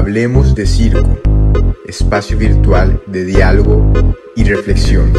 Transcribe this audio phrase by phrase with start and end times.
[0.00, 1.20] Hablemos de Circo,
[1.86, 3.92] espacio virtual de diálogo
[4.34, 5.12] y reflexión.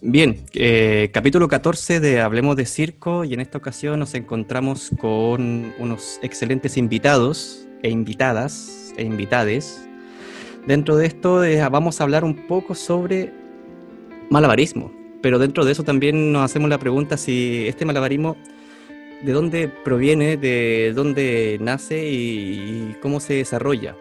[0.00, 5.74] Bien, eh, capítulo 14 de Hablemos de Circo y en esta ocasión nos encontramos con
[5.78, 9.86] unos excelentes invitados e invitadas e invitades.
[10.66, 13.32] Dentro de esto eh, vamos a hablar un poco sobre
[14.30, 18.36] malabarismo, pero dentro de eso también nos hacemos la pregunta si este malabarismo,
[19.24, 23.96] de dónde proviene, de dónde nace y cómo se desarrolla.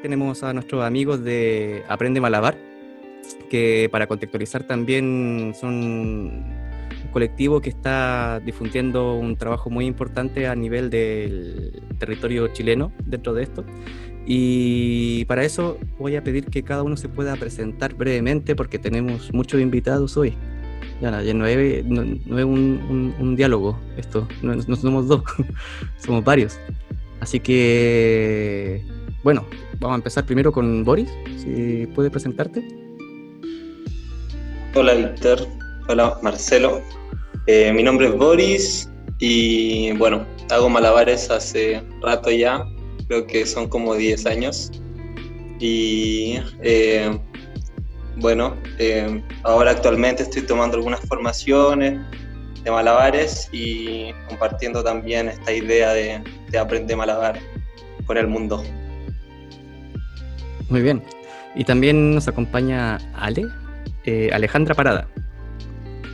[0.00, 2.56] Tenemos a nuestros amigos de Aprende Malabar
[3.50, 10.54] que para contextualizar también son un colectivo que está difundiendo un trabajo muy importante a
[10.54, 13.64] nivel del territorio chileno dentro de esto.
[14.26, 19.32] Y para eso voy a pedir que cada uno se pueda presentar brevemente porque tenemos
[19.32, 20.34] muchos invitados hoy.
[21.00, 25.22] Ya, no, es, un, diálogo esto, no, no somos dos,
[25.98, 26.58] somos varios.
[27.20, 28.82] Así que,
[29.22, 29.44] bueno,
[29.80, 32.66] vamos a empezar primero con Boris, si puedes presentarte.
[34.74, 35.46] Hola Víctor,
[35.88, 36.82] hola Marcelo.
[37.46, 42.64] Eh, mi nombre es Boris y bueno, hago malabares hace rato ya,
[43.08, 44.70] creo que son como 10 años.
[45.60, 47.18] Y eh,
[48.16, 52.00] bueno, eh, ahora actualmente estoy tomando algunas formaciones
[52.62, 57.38] de malabares y compartiendo también esta idea de, de aprender malabar
[58.06, 58.64] con el mundo.
[60.68, 61.02] Muy bien.
[61.54, 63.46] Y también nos acompaña Ale.
[64.04, 65.08] Eh, Alejandra Parada.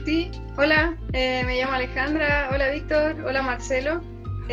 [0.04, 4.00] Sí, hola, eh, me llamo Alejandra, hola Víctor, hola Marcelo.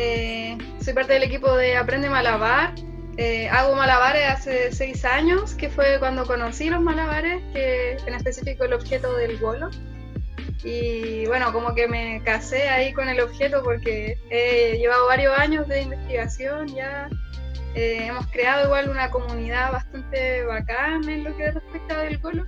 [0.00, 2.72] Eh, soy parte del equipo de Aprende Malabar.
[3.50, 8.74] hago malabares hace seis años, que fue cuando conocí los malabares, que en específico el
[8.74, 9.70] objeto del bolo.
[10.62, 15.66] Y bueno, como que me casé ahí con el objeto porque he llevado varios años
[15.66, 17.08] de investigación ya.
[17.74, 22.44] hemos creado igual una comunidad bastante bacán en lo que respecta del bolo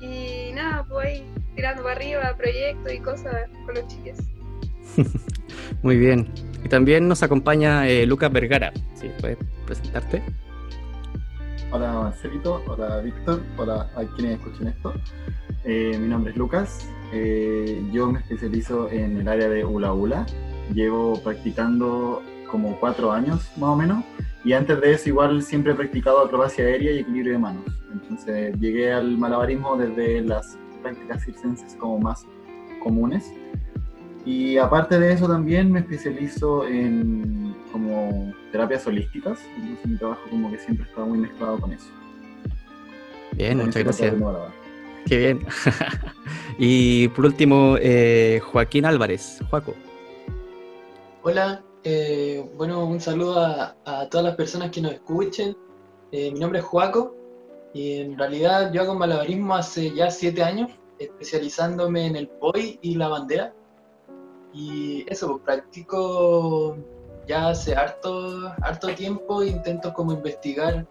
[0.00, 4.18] y nada, pues ahí tirando para arriba proyectos y cosas con los chiques.
[5.82, 6.51] Muy bien.
[6.64, 8.72] Y también nos acompaña eh, Lucas Vergara.
[8.94, 9.10] ¿Sí?
[9.20, 10.22] ¿Puedes presentarte?
[11.74, 14.92] Hola Marcelito, hola Víctor, hola a quienes escuchen esto.
[15.64, 20.26] Eh, mi nombre es Lucas, eh, yo me especializo en el área de hula hula.
[20.74, 24.04] Llevo practicando como cuatro años más o menos
[24.44, 27.64] y antes de eso igual siempre he practicado acrobacia aérea y equilibrio de manos.
[27.90, 32.26] Entonces llegué al malabarismo desde las prácticas circenses como más
[32.82, 33.32] comunes.
[34.24, 39.40] Y aparte de eso también me especializo en como terapias holísticas.
[39.56, 41.88] Entonces mi trabajo como que siempre está muy mezclado con eso.
[43.32, 44.14] Bien, muchas gracias.
[45.06, 45.46] Qué bien.
[46.58, 49.40] y por último, eh, Joaquín Álvarez.
[49.50, 49.74] Joaco.
[51.22, 53.74] Hola, eh, bueno, un saludo a,
[54.10, 55.56] todas las personas que nos escuchen.
[56.12, 57.16] Eh, mi nombre es Joaco
[57.74, 62.94] y en realidad yo hago malabarismo hace ya siete años, especializándome en el poi y
[62.96, 63.54] la bandera.
[64.52, 66.76] Y eso, pues, practico
[67.26, 70.86] ya hace harto, harto tiempo, intento como investigar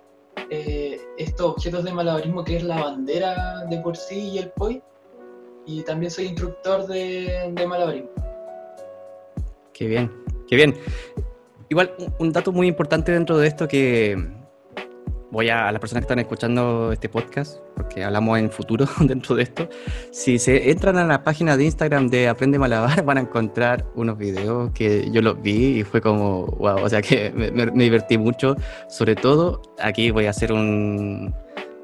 [0.50, 4.82] eh, estos objetos de malabarismo que es la bandera de por sí y el poi.
[5.66, 8.10] Y también soy instructor de, de malabarismo.
[9.74, 10.12] Qué bien,
[10.48, 10.76] qué bien.
[11.70, 14.41] Igual, un dato muy importante dentro de esto que
[15.31, 19.44] voy a, las personas que están escuchando este podcast, porque hablamos en futuro dentro de
[19.44, 19.69] esto,
[20.12, 24.18] si se entran a la página de Instagram de Aprende Malabar, van a encontrar unos
[24.18, 27.50] videos que yo los vi y fue como, wow, o sea que me,
[27.84, 28.56] divertí mucho.
[28.90, 31.34] Sobre todo, aquí voy a hacer un,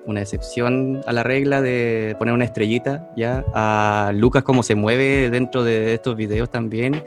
[0.06, 5.30] una excepción a la regla de poner una estrellita ya a Lucas cómo se mueve
[5.30, 7.04] dentro de estos videos también.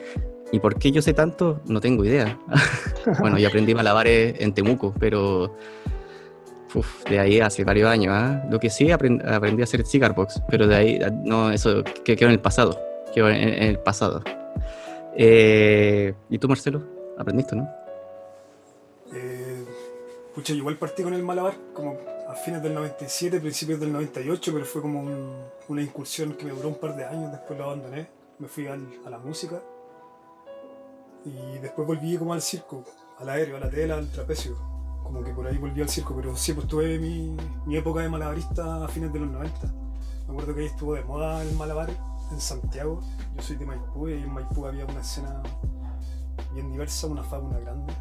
[0.52, 1.60] ¿Y por qué yo sé tanto?
[1.66, 2.37] No tengo idea.
[3.20, 5.54] bueno, yo aprendí malabares en Temuco, pero
[7.08, 8.14] De ahí hace varios años.
[8.17, 8.44] ¿ah?
[8.50, 12.34] Lo que sí aprendí, a hacer cigarbox, pero de ahí, no, eso que quedó en
[12.34, 12.81] el pasado.
[13.12, 14.22] Quedó en, el pasado.
[15.17, 16.82] Eh, ¿Y tú, Marcelo?
[17.19, 17.69] Aprendiste, ¿no?
[19.12, 19.64] Eh,
[20.34, 24.64] pucha, igual partí con el malabar como a fines del 97, principios del 98, pero
[24.64, 28.06] fue como una incursión que me duró un par de años, después lo abandoné,
[28.38, 28.76] me fui a
[29.11, 29.61] la música
[31.25, 32.84] y después volví como al circo,
[33.19, 34.69] al aéreo, a la tela, al trapecio
[35.10, 37.36] como que por ahí volví al circo, pero sí, pues tuve mi,
[37.66, 39.66] mi época de malabarista a fines de los 90.
[40.28, 41.90] Me acuerdo que ahí estuvo de moda el malabar
[42.30, 43.00] en Santiago.
[43.34, 45.42] Yo soy de Maipú y en Maipú había una escena
[46.54, 47.92] bien diversa, una fauna grande,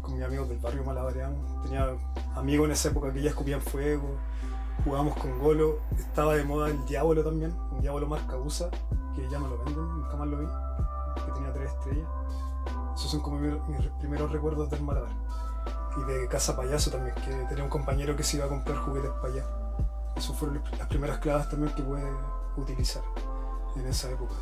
[0.00, 1.62] con mis amigos del barrio malabareamos.
[1.64, 1.88] Tenía
[2.36, 4.16] amigos en esa época que ya escupían fuego,
[4.84, 5.80] jugábamos con golo.
[5.98, 8.70] Estaba de moda el diablo también, un diablo marca USA,
[9.16, 12.08] que ya no lo venden, nunca más lo vi, que tenía tres estrellas.
[12.94, 15.10] Esos son como mis, mis primeros recuerdos del malabar.
[16.00, 19.10] Y de Casa Payaso también, que tenía un compañero que se iba a comprar juguetes
[19.20, 19.44] para allá.
[20.16, 22.02] Esas fueron las primeras claves también que pude
[22.56, 23.02] utilizar
[23.76, 24.34] en esa época.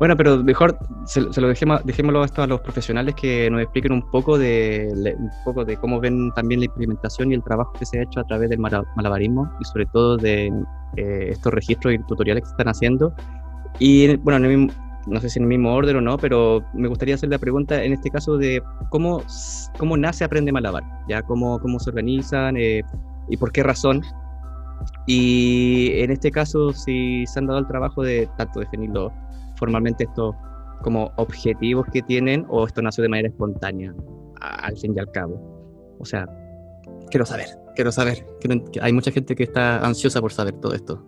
[0.00, 4.10] Bueno, pero mejor se, lo dejemos, dejémoslo esto a los profesionales que nos expliquen un
[4.10, 4.88] poco de
[5.18, 8.20] un poco de cómo ven también la implementación y el trabajo que se ha hecho
[8.20, 10.46] a través del malabarismo y sobre todo de
[10.96, 13.14] eh, estos registros y tutoriales que se están haciendo.
[13.78, 14.38] Y bueno,
[15.10, 17.82] no sé si en el mismo orden o no, pero me gustaría hacer la pregunta
[17.82, 19.22] en este caso de cómo,
[19.76, 22.82] cómo nace Aprende Malabar, ya cómo, cómo se organizan eh,
[23.28, 24.02] y por qué razón.
[25.06, 29.12] Y en este caso, si se han dado el trabajo de tanto definirlo
[29.56, 30.34] formalmente estos
[30.82, 33.92] como objetivos que tienen o esto nació de manera espontánea,
[34.40, 35.96] al fin y al cabo.
[35.98, 36.26] O sea,
[37.10, 38.24] quiero saber, quiero saber.
[38.80, 41.04] hay mucha gente que está ansiosa por saber todo esto.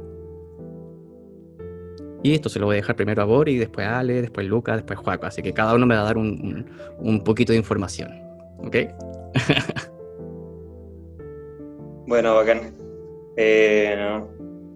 [2.23, 4.77] Y esto se lo voy a dejar primero a Boris, después a Ale, después Lucas,
[4.77, 5.27] después Juaco.
[5.27, 8.13] Así que cada uno me va a dar un, un, poquito de información.
[8.59, 8.77] ¿Ok?
[12.07, 12.75] bueno, bacán.
[13.37, 13.97] Eh,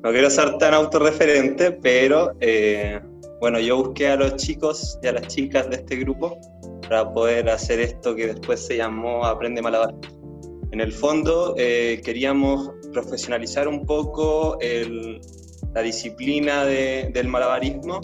[0.03, 3.01] no, quiero ser tan autorreferente, pero eh,
[3.41, 6.37] bueno, yo busqué a los chicos y a las chicas de este grupo
[6.89, 9.95] para poder hacer esto que después se llamó Aprende Malabar.
[10.73, 14.59] En el fondo eh, queríamos profesionalizar un poco
[15.77, 18.01] la disciplina del malabarismo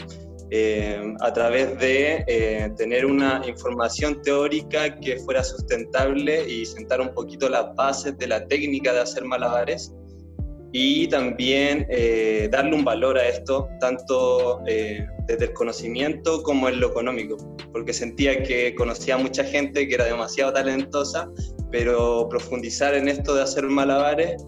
[0.50, 7.14] eh, a través de eh, tener una información teórica que fuera sustentable y sentar un
[7.14, 9.90] poquito las bases de la técnica de hacer malabares
[10.72, 16.78] y también eh, darle un valor a esto, tanto eh, desde el conocimiento como en
[16.78, 17.38] lo económico,
[17.72, 21.30] porque sentía que conocía a mucha gente que era demasiado talentosa,
[21.70, 24.44] pero profundizar en esto de hacer malabares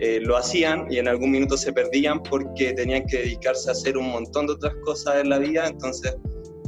[0.00, 3.96] eh, lo hacían y en algún minuto se perdían porque tenían que dedicarse a hacer
[3.96, 6.16] un montón de otras cosas en la vida, entonces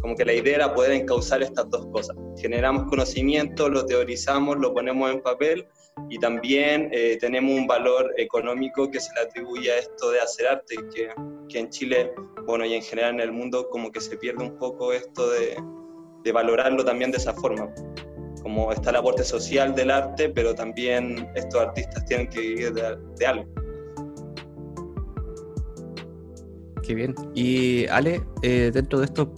[0.00, 2.16] como que la idea era poder encauzar estas dos cosas.
[2.38, 5.66] Generamos conocimiento, lo teorizamos, lo ponemos en papel
[6.08, 10.48] y también eh, tenemos un valor económico que se le atribuye a esto de hacer
[10.48, 11.10] arte, que,
[11.48, 12.12] que, en Chile,
[12.46, 15.56] bueno, y en general en el mundo, como que se pierde un poco esto de,
[16.24, 17.72] de valorarlo también de esa forma.
[18.42, 23.26] Como está el aporte social del arte, pero también estos artistas tienen que vivir de,
[23.26, 23.46] algo.
[26.82, 27.14] Qué bien.
[27.34, 29.32] Y Ale, eh, dentro de esto,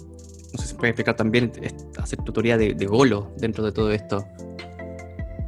[0.52, 1.52] no sé si puede explicar también,
[1.99, 4.25] hacer tutoría de, de golo dentro de todo esto.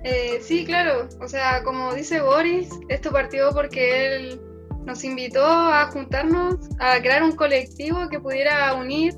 [0.04, 1.08] Eh, sí, claro.
[1.20, 4.40] O sea, como dice Boris, esto partió porque él
[4.84, 9.14] nos invitó a juntarnos, a crear un colectivo que pudiera unir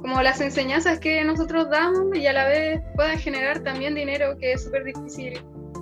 [0.00, 4.52] como las enseñanzas que nosotros damos y a la vez pueda generar también dinero, que
[4.52, 5.40] es súper difícil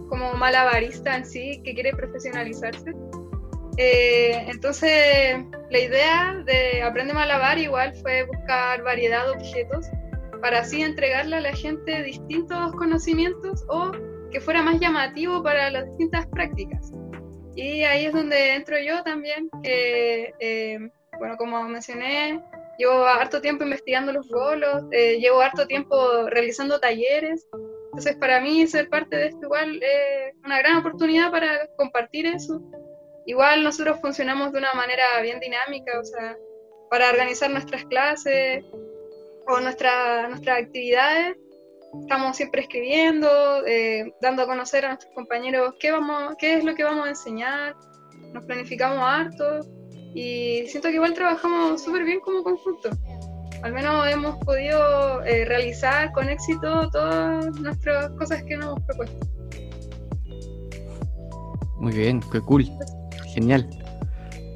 [0.08, 2.92] como malabarista en sí, que quiere profesionalizarse.
[3.78, 5.36] Eh, entonces,
[5.70, 9.86] la idea de Aprende Malabar igual fue buscar variedad de objetos
[10.40, 13.92] para así entregarle a la gente distintos conocimientos o
[14.30, 16.92] que fuera más llamativo para las distintas prácticas.
[17.54, 22.42] Y ahí es donde entro yo también, que, eh, bueno, como mencioné,
[22.78, 25.97] llevo harto tiempo investigando los bolos, eh, llevo harto tiempo
[26.28, 27.47] realizando talleres.
[27.87, 32.61] Entonces, para mí, ser parte de esto igual es una gran oportunidad para compartir eso.
[33.26, 36.37] Igual nosotros funcionamos de una manera bien dinámica, o sea,
[36.90, 38.64] para organizar nuestras clases
[39.49, 41.37] o nuestra, nuestras actividades,
[42.00, 46.75] estamos siempre escribiendo, eh, dando a conocer a nuestros compañeros qué, vamos, qué es lo
[46.75, 47.75] que vamos a enseñar,
[48.33, 49.61] nos planificamos harto
[50.16, 52.88] y siento que igual trabajamos súper bien como conjunto.
[53.62, 59.26] Al menos hemos podido eh, realizar con éxito todas nuestras cosas que nos hemos propuesto.
[61.78, 62.66] Muy bien, qué cool,
[63.35, 63.68] genial.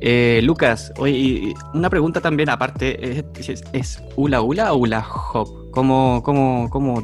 [0.00, 5.70] Eh, Lucas, oye, una pregunta también aparte, ¿es, es, Ula Ula o Ula Hop?
[5.72, 7.02] ¿Cómo, cómo, cómo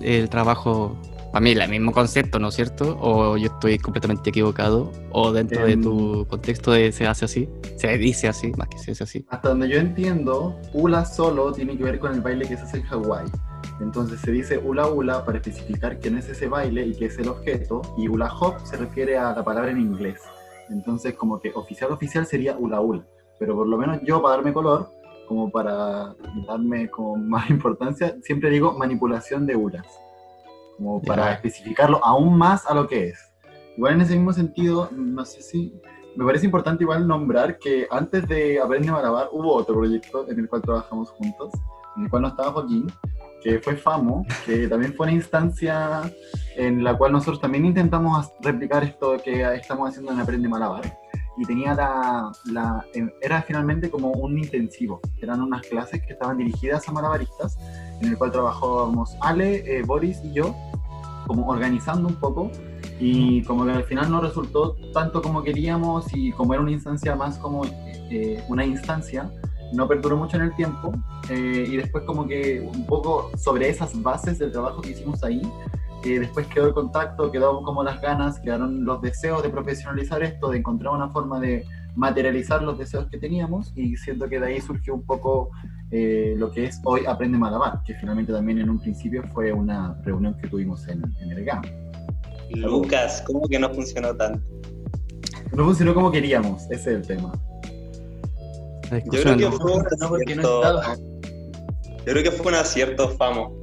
[0.00, 0.94] el trabajo?
[1.38, 2.98] Para mí, el mismo concepto, ¿no es cierto?
[3.00, 4.90] ¿O yo estoy completamente equivocado?
[5.12, 7.48] ¿O dentro de tu em, contexto se hace así?
[7.76, 9.24] ¿Se dice así, más que se hace así?
[9.28, 12.78] Hasta donde yo entiendo, hula solo tiene que ver con el baile que se hace
[12.78, 13.26] en Hawái.
[13.80, 17.28] Entonces se dice hula hula para especificar quién es ese baile y qué es el
[17.28, 20.20] objeto, y hula hop se refiere a la palabra en inglés.
[20.70, 23.06] Entonces, como que oficial oficial sería hula hula.
[23.38, 24.90] Pero por lo menos yo, para darme color,
[25.28, 26.16] como para
[26.48, 29.86] darme como más importancia, siempre digo manipulación de uras,
[30.78, 33.18] como para especificarlo aún más a lo que es.
[33.76, 35.74] Igual en ese mismo sentido, no sé si,
[36.16, 40.48] me parece importante igual nombrar que antes de Aprende Malabar hubo otro proyecto en el
[40.48, 41.52] cual trabajamos juntos,
[41.96, 42.86] en el cual no estaba Joaquín,
[43.42, 46.02] que fue FAMO, que también fue una instancia
[46.56, 50.82] en la cual nosotros también intentamos replicar esto que estamos haciendo en Aprende Malabar.
[51.36, 52.84] Y tenía la, la,
[53.20, 55.00] era finalmente como un intensivo.
[55.22, 57.56] Eran unas clases que estaban dirigidas a malabaristas,
[58.00, 60.54] en el cual trabajábamos Ale, eh, Boris y yo,
[61.26, 62.50] como organizando un poco.
[63.00, 67.14] Y como que al final no resultó tanto como queríamos y como era una instancia
[67.14, 67.64] más como
[68.10, 69.30] eh, una instancia,
[69.72, 70.92] no perduró mucho en el tiempo
[71.28, 75.42] eh, y después como que un poco sobre esas bases del trabajo que hicimos ahí,
[76.04, 80.50] eh, después quedó el contacto, quedó como las ganas, quedaron los deseos de profesionalizar esto,
[80.50, 84.60] de encontrar una forma de materializar los deseos que teníamos y siento que de ahí
[84.60, 85.50] surgió un poco
[85.90, 89.98] eh, lo que es hoy Aprende Malabar, que finalmente también en un principio fue una
[90.04, 91.62] reunión que tuvimos en, en el GAM.
[92.50, 94.40] Lucas, ¿cómo que no funcionó tanto?
[95.52, 97.32] No funcionó como queríamos, ese es el tema.
[99.12, 100.62] Yo creo, que fue un acierto,
[101.98, 103.58] yo creo que fue un acierto, Famo.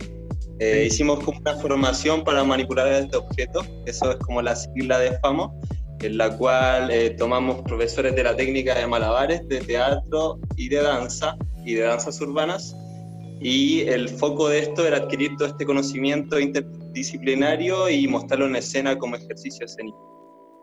[0.59, 5.17] Eh, hicimos como una formación para manipular este objeto, eso es como la sigla de
[5.19, 5.59] FAMO,
[6.01, 10.81] en la cual eh, tomamos profesores de la técnica de malabares, de teatro y de
[10.81, 12.75] danza, y de danzas urbanas,
[13.39, 18.97] y el foco de esto era adquirir todo este conocimiento interdisciplinario y mostrarlo en escena
[18.97, 19.97] como ejercicio escénico.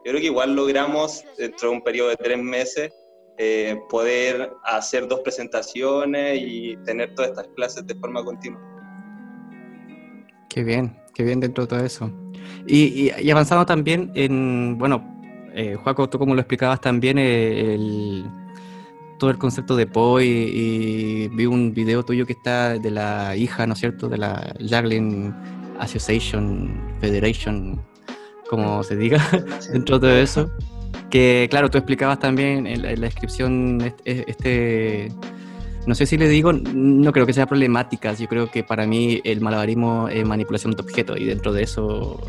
[0.05, 2.93] Yo creo que igual logramos, dentro de un periodo de tres meses,
[3.39, 8.61] eh, poder hacer dos presentaciones y tener todas estas clases de forma continua.
[10.49, 12.11] Qué bien, qué bien dentro de todo eso.
[12.67, 15.22] Y, y, avanzando también en, bueno,
[15.54, 15.76] eh,
[16.11, 18.25] tú como lo explicabas también, eh,
[19.18, 23.66] todo el concepto de POI y, vi un video tuyo que está de la hija,
[23.66, 25.35] ¿no es cierto?, de la Juggling
[25.78, 27.80] Association, Federation,
[28.49, 29.23] como se diga,
[29.73, 30.50] dentro de eso.
[31.11, 35.12] Que claro, tú explicabas también en la, descripción este,
[35.87, 39.21] no sé si le digo, no creo que sea problemática, yo creo que para mí
[39.25, 42.21] el malabarismo es manipulación de objetos y dentro de eso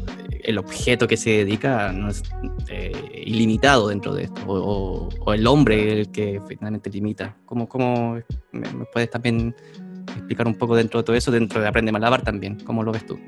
[0.44, 2.24] el objeto que se dedica no es
[2.70, 7.38] eh, ilimitado dentro de esto, o, el hombre el que finalmente limita.
[7.46, 8.20] ¿Cómo, cómo
[8.52, 9.56] me, puedes también
[10.16, 12.60] explicar un poco dentro de todo eso, dentro de Aprende Malabar también?
[12.62, 13.20] ¿Cómo lo ves tú?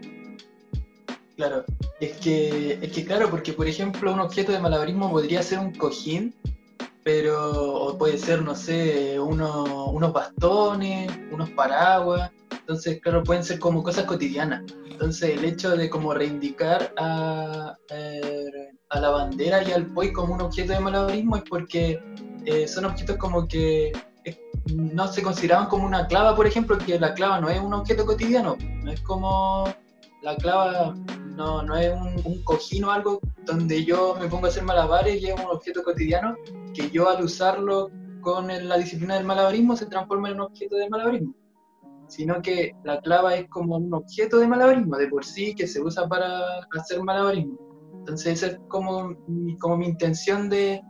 [1.36, 1.66] Claro,
[2.00, 5.74] es que, es que claro, porque por ejemplo un objeto de malabarismo podría ser un
[5.74, 6.34] cojín,
[7.06, 13.84] pero puede ser, no sé, uno, unos bastones, unos paraguas, entonces claro, pueden ser como
[13.84, 14.64] cosas cotidianas.
[14.90, 20.34] Entonces el hecho de como reivindicar a, eh, a la bandera y al POI como
[20.34, 22.00] un objeto de malabarismo es porque
[22.44, 23.92] eh, son objetos como que
[24.24, 27.76] eh, no se consideraban como una clava, por ejemplo, que la clava no es un
[27.76, 29.72] objeto cotidiano, no es como
[30.26, 30.96] la clava
[31.38, 35.22] no, no es un, un, cojín o algo donde yo me pongo a hacer malabares
[35.22, 36.36] y es un objeto cotidiano
[36.74, 37.92] que yo al usarlo
[38.22, 41.36] con la disciplina del malabarismo se transforma en un objeto de malabarismo,
[42.08, 45.80] sino que la clava es como un objeto de malabarismo de por sí que se
[45.80, 46.42] usa para
[46.76, 47.60] hacer malabarismo.
[48.00, 49.16] Entonces esa es como,
[49.60, 50.82] como mi intención de,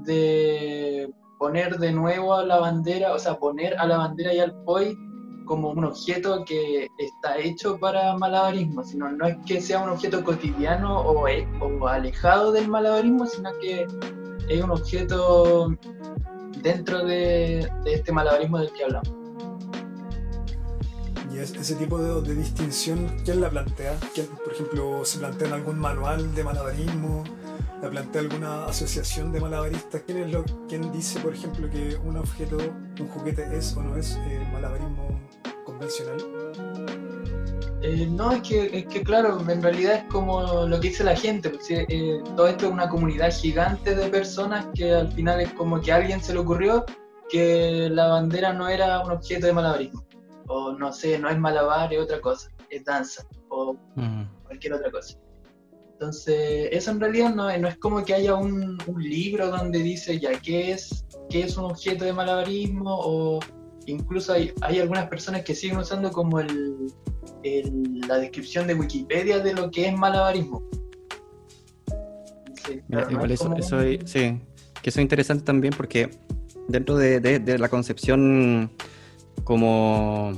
[0.00, 4.52] de poner de nuevo a la bandera, o sea, poner a la bandera y al
[4.64, 4.96] POI
[5.44, 10.22] como un objeto que está hecho para malabarismo, sino no es que sea un objeto
[10.22, 11.26] cotidiano o,
[11.60, 13.86] o alejado del malabarismo, sino que
[14.48, 15.74] es un objeto
[16.62, 19.10] dentro de, este malabarismo del que hablamos.
[21.32, 23.96] Y ese tipo de, de, distinción, ¿quién la plantea?
[24.14, 27.22] ¿Quién, por ejemplo, se plantea en algún manual de malabarismo?
[27.82, 30.02] ¿La plantea alguna asociación de malabaristas?
[30.04, 33.96] ¿Quién, es lo, quién dice, por ejemplo, que un objeto, un juguete es o no
[33.96, 35.18] es eh, malabarismo
[35.64, 36.18] convencional?
[37.82, 41.16] Eh, no, es que, es que claro, en realidad es como lo que dice la
[41.16, 45.50] gente, pues, eh, todo esto es una comunidad gigante de personas que al final es
[45.54, 46.84] como que a alguien se le ocurrió
[47.30, 50.04] que la bandera no era un objeto de malabarismo,
[50.48, 54.24] o no sé, no es malabar, es otra cosa, es danza, o mm.
[54.44, 55.16] cualquier otra cosa.
[56.00, 60.18] Entonces, eso en realidad no, no es como que haya un, un, libro donde dice
[60.18, 63.38] ya qué es, qué es un objeto de malabarismo, o
[63.84, 66.86] incluso hay, hay algunas personas que siguen usando como el,
[67.42, 70.62] el, la descripción de Wikipedia de lo que es malabarismo.
[72.66, 74.40] Sí, Mira, igual eso, eso, sí,
[74.80, 76.08] que eso es interesante también porque
[76.66, 78.70] dentro de, de, de la concepción
[79.44, 80.32] como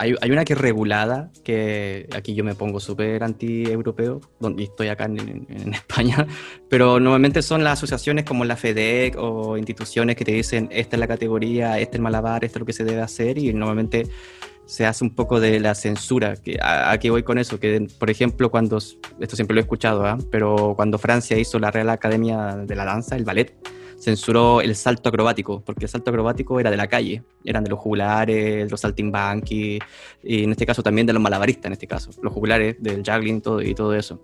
[0.00, 4.88] hay, hay, una que es regulada, que aquí yo me pongo súper anti-europeo, donde estoy
[4.88, 6.26] acá en, en, España,
[6.70, 11.00] pero normalmente son las asociaciones como la FEDEC o instituciones que te dicen esta es
[11.00, 14.06] la categoría, este es el malabar, esto es lo que se debe hacer y normalmente
[14.64, 16.34] se hace un poco de la censura.
[16.36, 17.60] Que, ¿A, a qué voy con eso?
[17.60, 20.16] Que, por ejemplo, cuando, esto siempre lo he escuchado, ¿eh?
[20.30, 23.54] pero cuando Francia hizo la Real Academia de la Danza, el ballet,
[24.00, 27.78] censuró el salto acrobático, porque el salto acrobático era de la calle, eran de los
[27.78, 29.78] jugulares, de los saltimbanqui,
[30.22, 33.40] y en este caso también de los malabaristas, en este caso, los jugulares, del juggling
[33.42, 34.20] todo, y todo eso.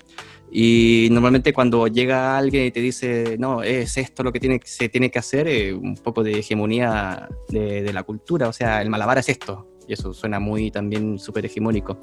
[0.50, 4.88] Y normalmente cuando llega alguien y te dice, no, es esto lo que tiene, se
[4.88, 8.88] tiene que hacer, eh, un poco de hegemonía de, de la cultura, o sea, el
[8.88, 11.98] malabar es esto, y eso suena muy también súper hegemónico.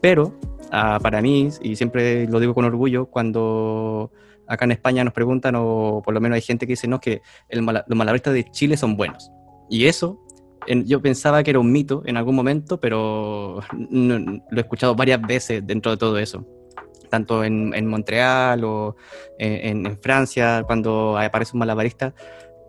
[0.00, 0.34] Pero
[0.70, 4.10] ah, para mí, y siempre lo digo con orgullo, cuando
[4.52, 7.22] acá en España nos preguntan, o por lo menos hay gente que dice, no, que
[7.50, 9.30] los malabaristas de Chile son buenos.
[9.70, 10.20] Y eso,
[10.66, 15.66] yo pensaba que era un mito en algún momento, pero lo he escuchado varias veces
[15.66, 16.46] dentro de todo eso
[17.08, 18.96] tanto en, en Montreal o
[19.38, 22.14] en, en, Francia, cuando aparece un malabarista,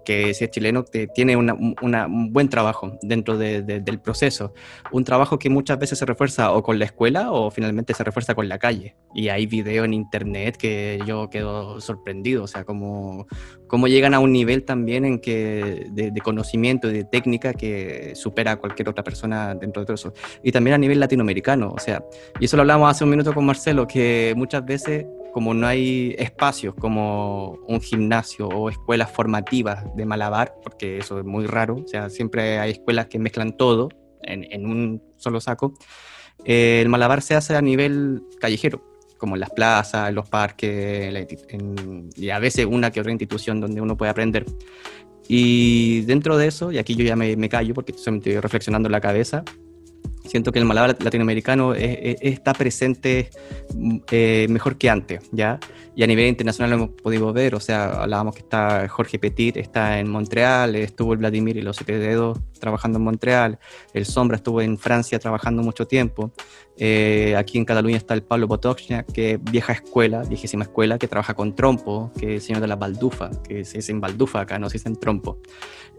[0.03, 4.53] que si es chileno tiene un buen trabajo dentro del proceso.
[4.91, 8.36] Un trabajo que muchas veces se refuerza o con la escuela o finalmente se refuerza
[8.36, 8.95] con la calle.
[9.13, 13.27] Y hay videos en internet que yo quedo sorprendido, o sea, cómo,
[13.67, 18.53] cómo llegan a un nivel también en que de, conocimiento y de técnica que supera
[18.53, 20.13] a cualquier otra persona dentro de todo eso.
[20.41, 22.03] Y también a nivel latinoamericano, o sea,
[22.39, 26.15] y eso lo hablamos hace un minuto con Marcelo, que muchas veces como no hay
[26.19, 31.87] espacios como un gimnasio o escuelas formativas de malabar, porque eso es muy raro, o
[31.87, 33.89] sea, siempre hay escuelas que mezclan todo
[34.21, 35.73] en, un solo saco,
[36.45, 38.83] eh, el malabar se hace a nivel callejero,
[39.17, 41.27] como en las plazas, en los parques,
[42.15, 44.45] y a veces una que otra institución donde uno puede aprender.
[45.27, 48.91] Y dentro de eso, y aquí yo ya me, me callo porque estoy reflexionando en
[48.91, 49.43] la cabeza,
[50.25, 53.29] siento que el malabar latinoamericano está presente
[53.73, 55.59] mm, eh, mejor que antes, ¿ya?
[55.95, 59.57] Y a nivel internacional lo hemos podido ver, o sea, hablábamos que está Jorge Petit,
[59.57, 63.59] está en Montreal, estuvo el Vladimir y los siete dedos trabajando en Montreal,
[63.93, 66.31] el Sombra estuvo en Francia trabajando mucho tiempo,
[66.77, 71.35] eh, aquí en Cataluña está el Pablo Potocznia, que vieja escuela, viejísima escuela, que trabaja
[71.35, 74.57] con trompo, que es el señor de la baldufa, que se dice en baldufa acá,
[74.57, 75.38] no se dice en trompo.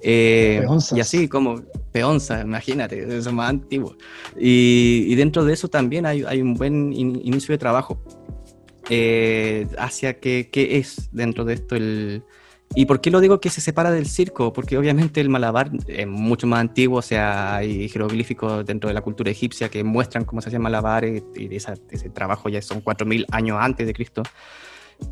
[0.02, 3.96] Eh, y así como peonza, imagínate, eso es más antiguo.
[4.38, 7.98] Y, dentro de eso también hay, hay un buen inicio de trabajo
[8.90, 12.22] eh, hacia qué, qué, es dentro de esto el...
[12.76, 14.52] ¿Y por qué lo digo que se separa del circo?
[14.52, 19.00] Porque obviamente el malabar es mucho más antiguo, o sea, hay jeroglíficos dentro de la
[19.00, 21.22] cultura egipcia que muestran cómo se hacía malabar y,
[21.54, 24.22] ese trabajo ya son 4.000 años antes de Cristo.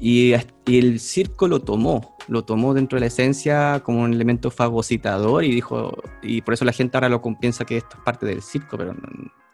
[0.00, 0.34] Y,
[0.66, 5.52] el circo lo tomó, lo tomó dentro de la esencia como un elemento fagocitador y
[5.52, 8.76] dijo, y por eso la gente ahora lo piensa que esto es parte del circo,
[8.76, 8.94] pero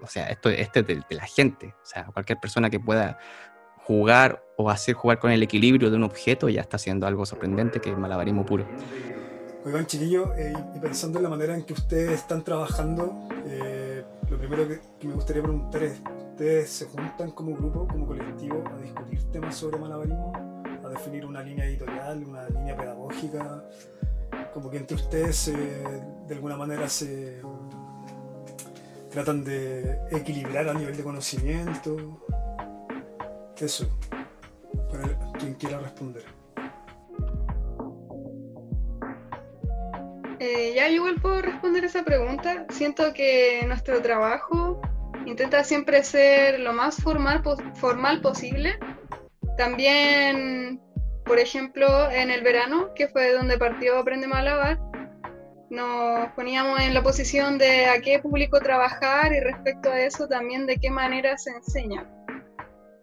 [0.00, 3.18] o sea, esto, este es de, la gente, o sea, cualquier persona que pueda
[3.88, 7.80] jugar o hacer jugar con el equilibrio de un objeto ya está haciendo algo sorprendente
[7.80, 8.64] que es malabarismo puro.
[9.64, 14.38] Oigan, chiquillo, eh, y pensando en la manera en que ustedes están trabajando, eh, lo
[14.38, 16.00] primero que, que me gustaría preguntar es,
[16.38, 20.62] ¿Ustedes se juntan como grupo, como colectivo, a discutir temas sobre malabarismo?
[20.84, 23.64] ¿A definir una línea editorial, una línea pedagógica?
[24.54, 27.42] Como que entre ustedes de alguna manera se
[29.10, 31.96] tratan de equilibrar a nivel de conocimiento.
[33.60, 33.88] Eso,
[34.90, 36.22] para quien quiera responder.
[40.38, 42.66] Eh, ya igual puedo responder esa pregunta.
[42.70, 44.80] Siento que nuestro trabajo
[45.26, 47.42] intenta siempre ser lo más formal,
[47.74, 48.78] formal posible.
[49.56, 50.80] También,
[51.24, 54.78] por ejemplo, en el verano, que fue donde partió Aprende Malabar,
[55.68, 60.66] nos poníamos en la posición de a qué público trabajar y respecto a eso también
[60.66, 62.08] de qué manera se enseña.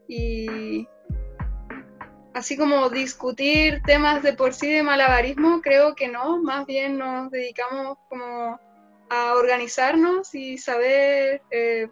[0.08, 0.88] Y
[2.34, 7.32] así como discutir temas de por sí de malabarismo, creo que no, más bien nos
[7.32, 8.60] dedicamos como
[9.10, 11.88] a organizarnos y saber eh,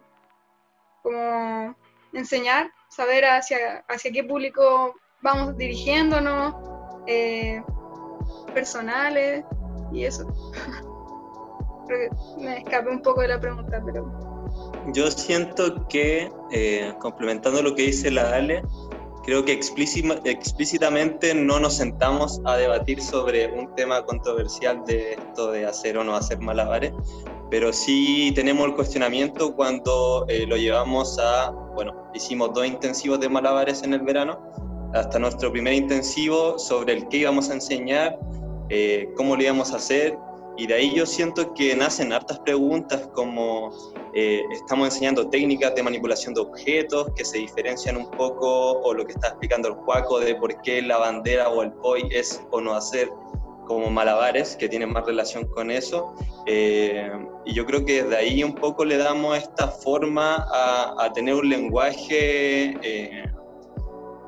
[1.02, 1.76] como
[2.12, 6.54] enseñar, saber hacia, hacia qué público vamos dirigiéndonos,
[7.06, 7.62] eh,
[8.54, 9.44] personales
[9.92, 10.26] y eso.
[11.86, 14.23] Creo que me escapé un poco de la pregunta, pero...
[14.92, 18.62] Yo siento que, eh, complementando lo que dice la Ale,
[19.24, 25.64] creo que explícitamente no nos sentamos a debatir sobre un tema controversial de esto de
[25.64, 26.92] hacer o no hacer malabares,
[27.50, 33.28] pero sí tenemos el cuestionamiento cuando eh, lo llevamos a, bueno, hicimos dos intensivos de
[33.28, 34.38] malabares en el verano,
[34.92, 38.18] hasta nuestro primer intensivo sobre el qué íbamos a enseñar,
[38.68, 40.16] eh, cómo lo íbamos a hacer,
[40.56, 43.70] y de ahí yo siento que nacen hartas preguntas como
[44.14, 49.04] eh, estamos enseñando técnicas de manipulación de objetos que se diferencian un poco, o lo
[49.04, 52.60] que está explicando el Juaco de por qué la bandera o el poi es o
[52.60, 53.10] no hacer
[53.66, 56.14] como malabares, que tienen más relación con eso.
[56.46, 57.10] Eh,
[57.44, 61.48] y yo creo que de ahí un poco le damos esta forma a, tener un
[61.48, 63.24] lenguaje eh,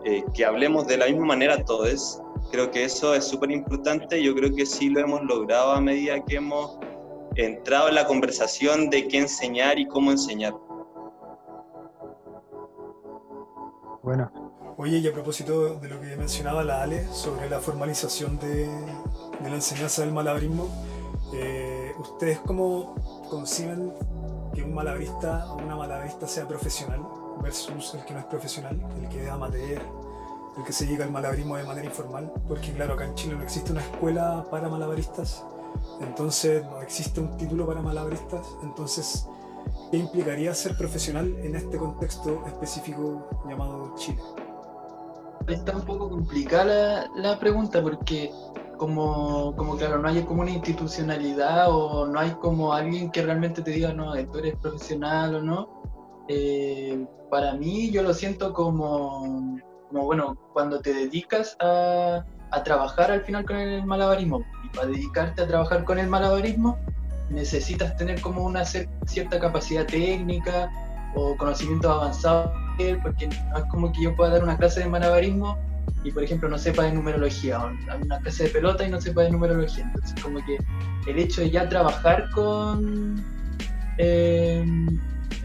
[0.04, 4.22] eh, que hablemos de la misma manera todos, Creo que eso es súper importante.
[4.22, 6.78] Yo creo que sí lo hemos logrado a medida que hemos
[7.34, 10.54] entrado en la conversación de qué enseñar y cómo enseñar.
[14.02, 14.30] Bueno.
[14.78, 18.68] Oye, y a propósito de lo que mencionaba la Ale sobre la formalización de,
[19.42, 20.68] la enseñanza del malabarismo,
[21.34, 22.94] eh, ¿ustedes cómo
[23.30, 23.94] conciben
[24.54, 27.00] que un malabarista o una malabarista sea profesional
[27.42, 29.82] versus el que no es profesional, el que es amateur,
[30.56, 32.32] el que se llega al malabarismo de manera informal?
[32.48, 35.44] Porque claro, acá en Chile no existe una escuela para malabaristas,
[36.00, 39.26] entonces no existe un título para malabaristas, entonces
[39.90, 44.20] ¿qué implicaría ser profesional en este contexto específico llamado Chile?
[45.46, 48.32] Está un poco complicada la, pregunta porque
[48.78, 53.62] como, como, claro, no hay como una institucionalidad o no hay como alguien que realmente
[53.62, 55.82] te diga, no, tú eres profesional o no.
[56.28, 59.56] Eh, para mí yo lo siento como,
[59.88, 64.88] como, bueno, cuando te dedicas a, a trabajar al final con el malabarismo y para
[64.88, 66.78] dedicarte a trabajar con el malabarismo
[67.30, 70.70] necesitas tener como una cierta capacidad técnica
[71.14, 72.50] o conocimientos avanzados
[73.02, 75.56] porque no es como que yo pueda dar una clase de malabarismo
[76.04, 77.70] y por ejemplo no sepa de numerología, o
[78.02, 79.84] una clase de pelota y no sepa de numerología.
[79.84, 80.58] Entonces como que
[81.10, 83.24] el hecho de ya trabajar con,
[83.98, 84.86] em,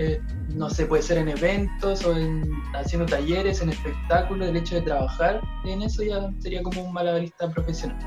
[0.02, 0.20] eh,
[0.56, 4.82] no sé, puede ser en eventos o en, haciendo talleres, en espectáculos, el hecho de
[4.82, 8.00] trabajar en eso ya sería como un malabarista profesional.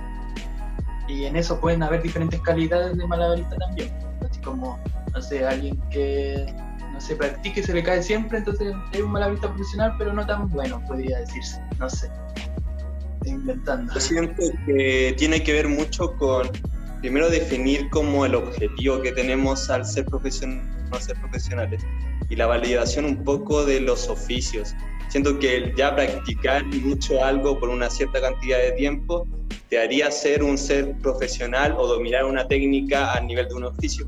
[1.09, 3.93] Y en eso pueden haber diferentes calidades de malabarista también.
[4.29, 6.47] Así como, no sé, alguien que
[6.93, 10.49] no se practique se le cae siempre, entonces es un malabarista profesional, pero no tan
[10.49, 11.61] bueno, podría decirse.
[11.79, 12.11] No sé.
[13.19, 13.95] Estoy inventando.
[13.95, 16.49] Yo siento que tiene que ver mucho con,
[17.01, 21.83] primero, definir como el objetivo que tenemos al ser, profesional, ser profesionales
[22.29, 24.75] y la validación un poco de los oficios.
[25.09, 29.27] Siento que ya practicar mucho algo por una cierta cantidad de tiempo
[29.69, 34.07] te haría ser un ser profesional o dominar una técnica a nivel de un oficio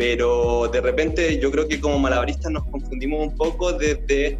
[0.00, 4.38] pero de repente yo creo que como malabaristas nos confundimos un poco desde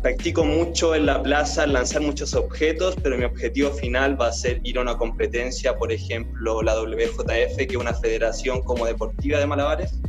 [0.00, 4.62] practico mucho en la plaza, lanzar muchos objetos, pero mi objetivo final va a ser
[4.64, 9.46] ir a una competencia, por ejemplo, la WJF, que es una federación como deportiva de
[9.46, 10.00] malabares.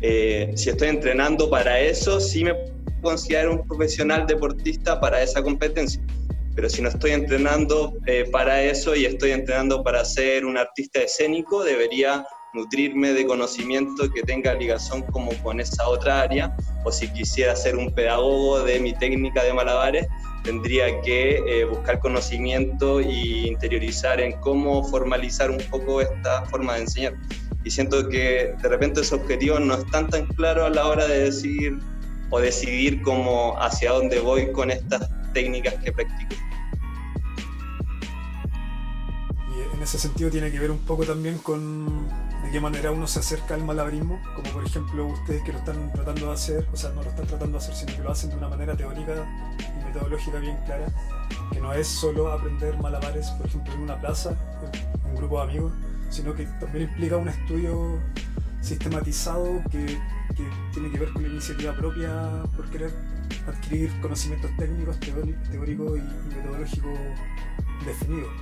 [0.00, 2.54] Eh, si estoy entrenando para eso, sí me
[3.02, 6.02] considero un profesional deportista para esa competencia.
[6.54, 11.00] Pero si no estoy entrenando eh, para eso y estoy entrenando para ser un artista
[11.00, 17.08] escénico, debería nutrirme de conocimiento que tenga ligación como con esa otra área, o si
[17.08, 20.06] quisiera ser un pedagogo de mi técnica de malabares,
[20.44, 26.80] tendría que eh, buscar conocimiento y interiorizar en cómo formalizar un poco esta forma de
[26.82, 27.14] enseñar.
[27.64, 31.24] Y siento que de repente esos objetivos no están tan claros a la hora de
[31.24, 31.78] decir
[32.30, 36.34] o decidir cómo hacia dónde voy con estas técnicas que practico.
[39.56, 42.08] Y en ese sentido tiene que ver un poco también con
[42.44, 45.90] de qué manera uno se acerca al malabarismo, como por ejemplo ustedes que lo están
[45.92, 48.30] tratando de hacer, o sea, no lo están tratando de hacer, sino que lo hacen
[48.30, 49.26] de una manera teórica
[49.58, 50.86] y metodológica bien clara,
[51.50, 54.36] que no es solo aprender malabares, por ejemplo, en una plaza,
[55.04, 55.72] en un grupo de amigos,
[56.14, 57.98] sino que también implica un estudio
[58.60, 59.98] sistematizado que,
[60.72, 62.90] tiene que ver con la iniciativa propia por querer
[63.46, 66.98] adquirir conocimientos técnicos, teóricos y metodológicos
[67.84, 68.32] definidos.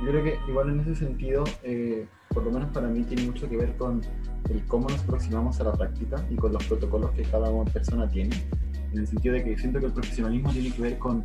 [0.00, 3.48] Yo creo que igual en ese sentido, eh, por lo menos para mí, tiene mucho
[3.48, 4.00] que ver con
[4.50, 8.36] el cómo nos aproximamos a la práctica y con los protocolos que cada persona tiene.
[8.92, 11.24] En el sentido de que siento que el profesionalismo tiene que ver con,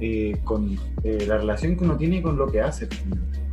[0.00, 2.88] eh, con eh, la relación que uno tiene con lo que hace.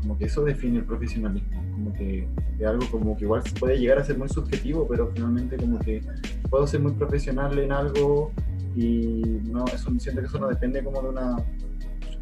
[0.02, 1.64] Como que eso define el profesionalismo.
[1.72, 2.28] Como que
[2.60, 6.02] es algo como que igual puede llegar a ser muy subjetivo, pero finalmente como que
[6.50, 8.32] puedo ser muy profesional en algo
[8.76, 11.38] y no, eso, siento que eso no depende como de una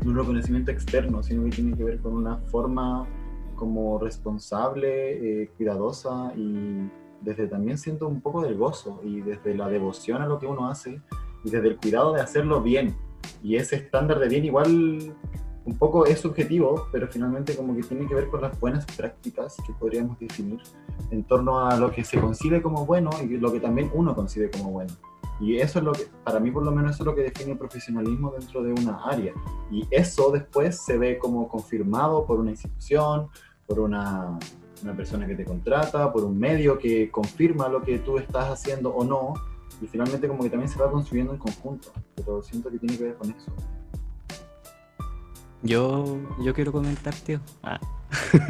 [0.05, 3.07] un reconocimiento externo, sino que tiene que ver con una forma
[3.55, 6.89] como responsable, eh, cuidadosa y
[7.21, 10.67] desde también siento un poco del gozo y desde la devoción a lo que uno
[10.67, 10.99] hace
[11.43, 12.95] y desde el cuidado de hacerlo bien.
[13.43, 15.15] Y ese estándar de bien igual
[15.63, 19.55] un poco es subjetivo, pero finalmente como que tiene que ver con las buenas prácticas
[19.65, 20.59] que podríamos definir
[21.11, 24.49] en torno a lo que se concibe como bueno y lo que también uno concibe
[24.49, 24.93] como bueno.
[25.39, 27.53] Y eso es lo que, para mí por lo menos, eso es lo que define
[27.53, 29.33] el profesionalismo dentro de una área.
[29.71, 33.27] Y eso después se ve como confirmado por una institución,
[33.65, 34.37] por una,
[34.83, 38.93] una persona que te contrata, por un medio que confirma lo que tú estás haciendo
[38.93, 39.33] o no.
[39.81, 41.91] Y finalmente como que también se va construyendo en conjunto.
[42.15, 43.51] Pero siento que tiene que ver con eso.
[45.63, 47.39] Yo, yo quiero comentar, tío.
[47.63, 47.79] Ah.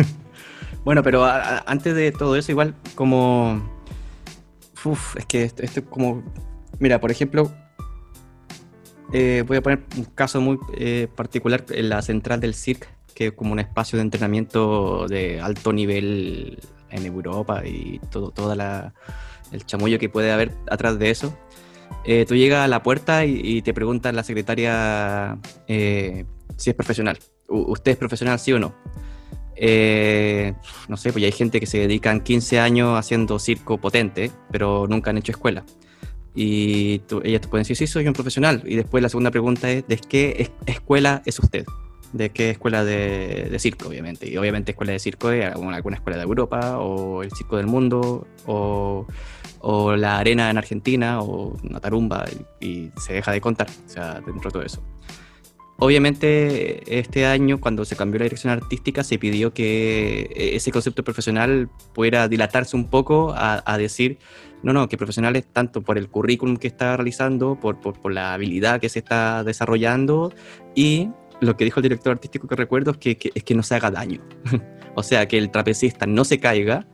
[0.86, 3.62] bueno, pero antes de todo eso, igual como...
[4.84, 6.24] Uf, es que esto, esto como
[6.82, 7.52] Mira, por ejemplo,
[9.13, 13.28] eh, voy a poner un caso muy eh, particular en la central del CIRC, que
[13.28, 16.58] es como un espacio de entrenamiento de alto nivel
[16.89, 18.96] en Europa y todo toda la,
[19.51, 21.37] el chamullo que puede haber atrás de eso.
[22.05, 25.37] Eh, tú llegas a la puerta y, y te pregunta la secretaria
[25.67, 26.25] eh,
[26.57, 27.19] si es profesional.
[27.47, 28.73] U- ¿Usted es profesional, sí o no?
[29.55, 30.53] Eh,
[30.87, 35.09] no sé, pues hay gente que se dedican 15 años haciendo circo potente, pero nunca
[35.11, 35.63] han hecho escuela.
[36.33, 38.63] Y tú- ellas te pueden decir, sí, soy un profesional.
[38.65, 41.65] Y después la segunda pregunta es, ¿de qué es- escuela es usted?
[42.13, 44.29] ¿De qué escuela de, de circo, obviamente?
[44.29, 48.27] Y obviamente escuela de circo es alguna escuela de Europa, o el Circo del Mundo,
[48.47, 49.05] o,
[49.62, 52.26] o la Arena en Argentina, o una tarumba,
[52.60, 54.84] y, y se deja de contar, o sea, dentro de todo eso.
[55.80, 61.04] Obviamente, este año, cuando se cambió la dirección artística, se pidió que eh, ese concepto
[61.04, 64.19] profesional pudiera dilatarse un poco a, a decir,
[64.62, 68.12] no, no, que profesional es tanto por el currículum que está realizando, por, por, por
[68.13, 70.32] la habilidad que se está desarrollando
[70.76, 73.63] y lo que dijo el director artístico que recuerdo es que, que- es que no
[73.63, 74.21] se haga daño.
[74.95, 76.86] o sea, que el trapecista no se caiga,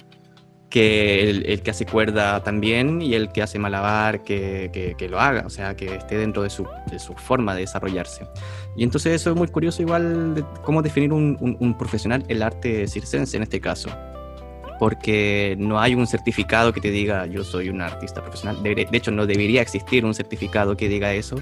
[0.69, 5.19] que el, el que hace cuerda también y el que hace malabar que, que- lo
[5.19, 8.25] haga, o sea, que esté dentro de su, de su forma de desarrollarse.
[8.75, 12.43] Y entonces eso es muy curioso igual de cómo definir un, un- un profesional el
[12.43, 13.89] arte circense en este caso.
[14.79, 18.61] Porque no hay un certificado que te diga yo soy un artista profesional.
[18.61, 21.37] De hecho, no debería existir un certificado que diga eso.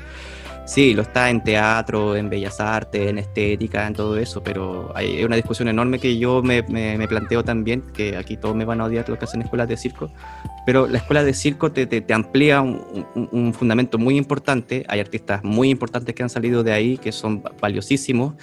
[0.65, 5.23] Sí, lo está en teatro, en bellas artes, en estética, en todo eso, pero hay
[5.23, 6.63] una discusión enorme que yo me,
[7.07, 10.09] planteo también, que aquí todos me van a odiar los que hacen escuelas de circo,
[10.65, 14.83] pero la escuela de circo te, te- te amplía un, un- un fundamento muy importante,
[14.87, 18.33] hay artistas muy importantes que han salido de ahí, que son va- valiosísimos,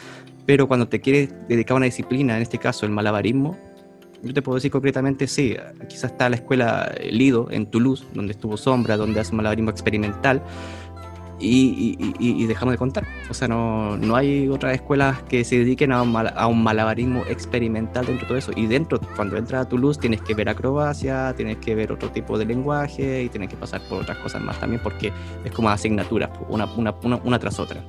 [0.46, 3.58] pero cuando te quieres dedicar a una disciplina, en este caso el malabarismo,
[4.22, 5.56] yo te puedo decir concretamente, sí,
[5.88, 10.40] quizás está la escuela Lido en Toulouse, donde estuvo Sombra, donde hace malabarismo experimental,
[11.48, 13.04] y, y- dejamos de contar.
[13.30, 16.62] O sea, no, no hay otras escuelas que se dediquen a un, mal- a un
[16.62, 18.52] malabarismo experimental dentro de todo eso.
[18.54, 22.38] Y dentro, cuando entras a Toulouse, tienes que ver acrobacia, tienes que ver otro tipo
[22.38, 25.12] de lenguaje y tienes que pasar por otras cosas más también, porque
[25.44, 27.80] es como asignaturas, una, una, una, una tras otra.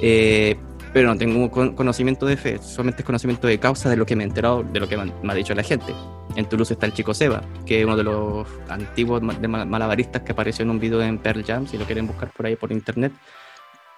[0.00, 0.56] Eh,
[0.92, 4.16] pero no tengo con- conocimiento de fe, solamente es conocimiento de causa de lo que
[4.16, 5.94] me he enterado, de lo que me, ha dicho la gente.
[6.36, 10.22] En Toulouse está el chico Seba, que es uno de los antiguos de ma- malabaristas
[10.22, 12.70] que apareció en un video en Pearl Jam, si lo quieren buscar por ahí por
[12.72, 13.12] internet,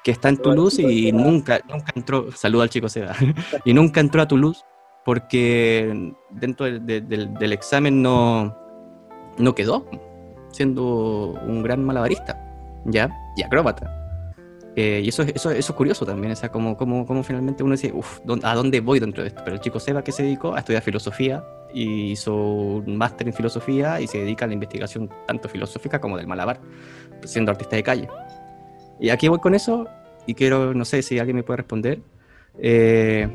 [0.04, 3.14] que está en Toulouse y nunca, nunca entró, saluda al chico Seba,
[3.64, 4.64] y nunca entró a Toulouse
[5.04, 8.56] porque dentro del, del- del- del examen no,
[9.38, 9.86] no quedó
[10.52, 12.38] siendo un gran malabarista,
[12.84, 13.10] ¿ya?
[13.36, 14.01] Y acróbata.
[14.74, 17.62] Eh, y eso, es- eso, eso es curioso también, o sea, como, como, como finalmente
[17.62, 19.42] uno dice, uff, ¿a dónde voy dentro de esto?
[19.44, 23.34] Pero el chico Seba que se dedicó a estudiar filosofía y hizo un máster en
[23.34, 26.58] filosofía y se dedica a la investigación tanto filosófica como del malabar,
[27.24, 28.08] siendo artista de calle.
[28.98, 29.86] Y aquí voy con eso
[30.26, 32.00] y quiero, no sé si alguien me puede responder.
[32.58, 33.28] eh,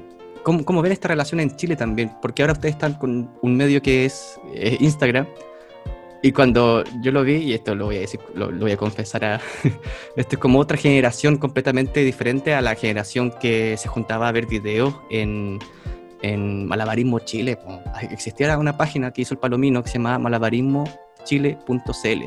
[0.44, 2.12] ¿cómo, ¿Cómo ven esta relación en Chile también?
[2.22, 5.28] Porque ahora ustedes están con un medio que es eh, Instagram.
[6.22, 8.78] Y cuando yo lo vi, y esto lo voy a decir, lo, lo voy a
[8.78, 9.36] confesar a,
[10.16, 14.48] esto es como otra generación completamente diferente a la generación que se juntaba a ver
[14.48, 15.60] videos en,
[16.22, 17.58] en Malabarismo Chile.
[18.10, 22.24] Existía una página que hizo el Palomino que se llama malabarismochile.cl.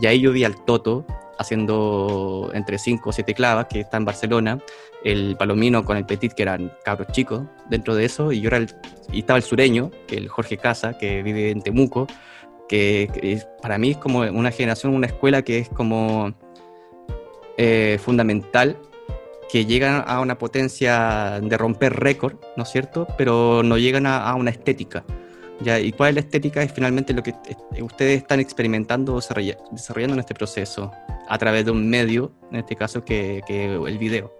[0.00, 1.06] Y ahí yo vi al Toto
[1.38, 4.58] haciendo entre 5 o 7 clavas, que está en Barcelona,
[5.02, 8.58] el Palomino con el Petit, que eran cabros chicos dentro de eso, y yo era
[8.58, 8.68] el,
[9.10, 12.06] y estaba el sureño, el Jorge Casa, que vive en Temuco,
[12.70, 16.32] que, para mí es como una generación, una escuela que es como
[17.56, 18.78] eh, fundamental,
[19.50, 23.08] que llegan a una potencia de romper récord, ¿no es cierto?
[23.18, 25.02] Pero no llegan a, una estética.
[25.82, 26.62] ¿Y cuál es la estética?
[26.62, 27.34] Es finalmente lo que
[27.82, 30.92] ustedes están experimentando o desarrolla- desarrollando en este proceso,
[31.28, 34.32] a través de un medio, en este caso, que, el video.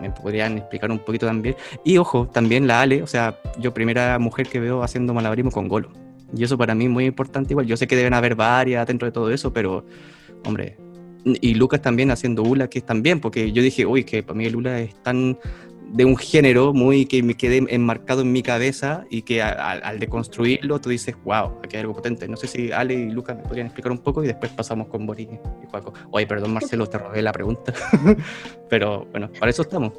[0.00, 1.54] Me podrían explicar un poquito también.
[1.84, 5.68] Y ojo, también la Ale, o sea, yo primera mujer que veo haciendo malabarismo con
[5.68, 6.05] golo.
[6.34, 7.66] Y eso para mí es muy importante igual.
[7.66, 9.84] Yo sé que deben haber varias dentro de todo eso, pero,
[10.44, 10.76] hombre,
[11.24, 14.56] y Lucas también haciendo Ula, que también, porque yo dije, uy, que para mí el
[14.56, 15.38] Ula es tan
[15.92, 19.72] de un género muy que me quedé enmarcado en mi cabeza y que a- a-
[19.72, 22.26] al deconstruirlo tú dices, wow, aquí hay algo potente.
[22.26, 25.06] No sé si Ale y Lucas me podrían explicar un poco y después pasamos con
[25.06, 25.92] Boris y Juaco.
[26.10, 27.72] Oye, perdón Marcelo, te robé la pregunta,
[28.68, 29.92] pero bueno, para eso estamos.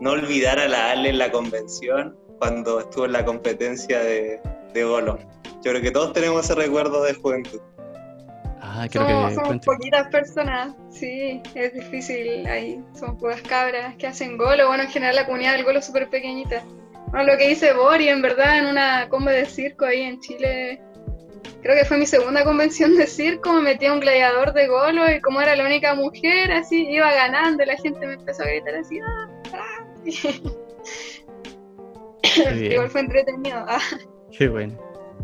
[0.00, 4.40] No olvidar a la Ale en la convención cuando estuvo en la competencia de,
[4.72, 5.18] de Golo.
[5.62, 7.60] Yo creo que todos tenemos ese recuerdo de juventud.
[8.60, 12.82] Ah, creo Somos, que somos poquitas personas, sí, es difícil ahí.
[12.98, 14.68] Son pocas cabras que hacen golo.
[14.68, 16.62] Bueno, en general la comunidad del golo es súper pequeñita.
[17.08, 20.80] Bueno, lo que dice Bori, en verdad, en una combo de circo ahí en Chile,
[21.62, 25.08] creo que fue mi segunda convención de circo, me metí a un gladiador de golo
[25.10, 28.46] y como era la única mujer, así iba ganando y la gente me empezó a
[28.46, 29.28] gritar así, ¡ah!
[29.54, 29.86] ah".
[32.54, 33.64] igual fue entretenido.
[33.76, 33.80] Ah.
[34.30, 34.78] Qué bueno.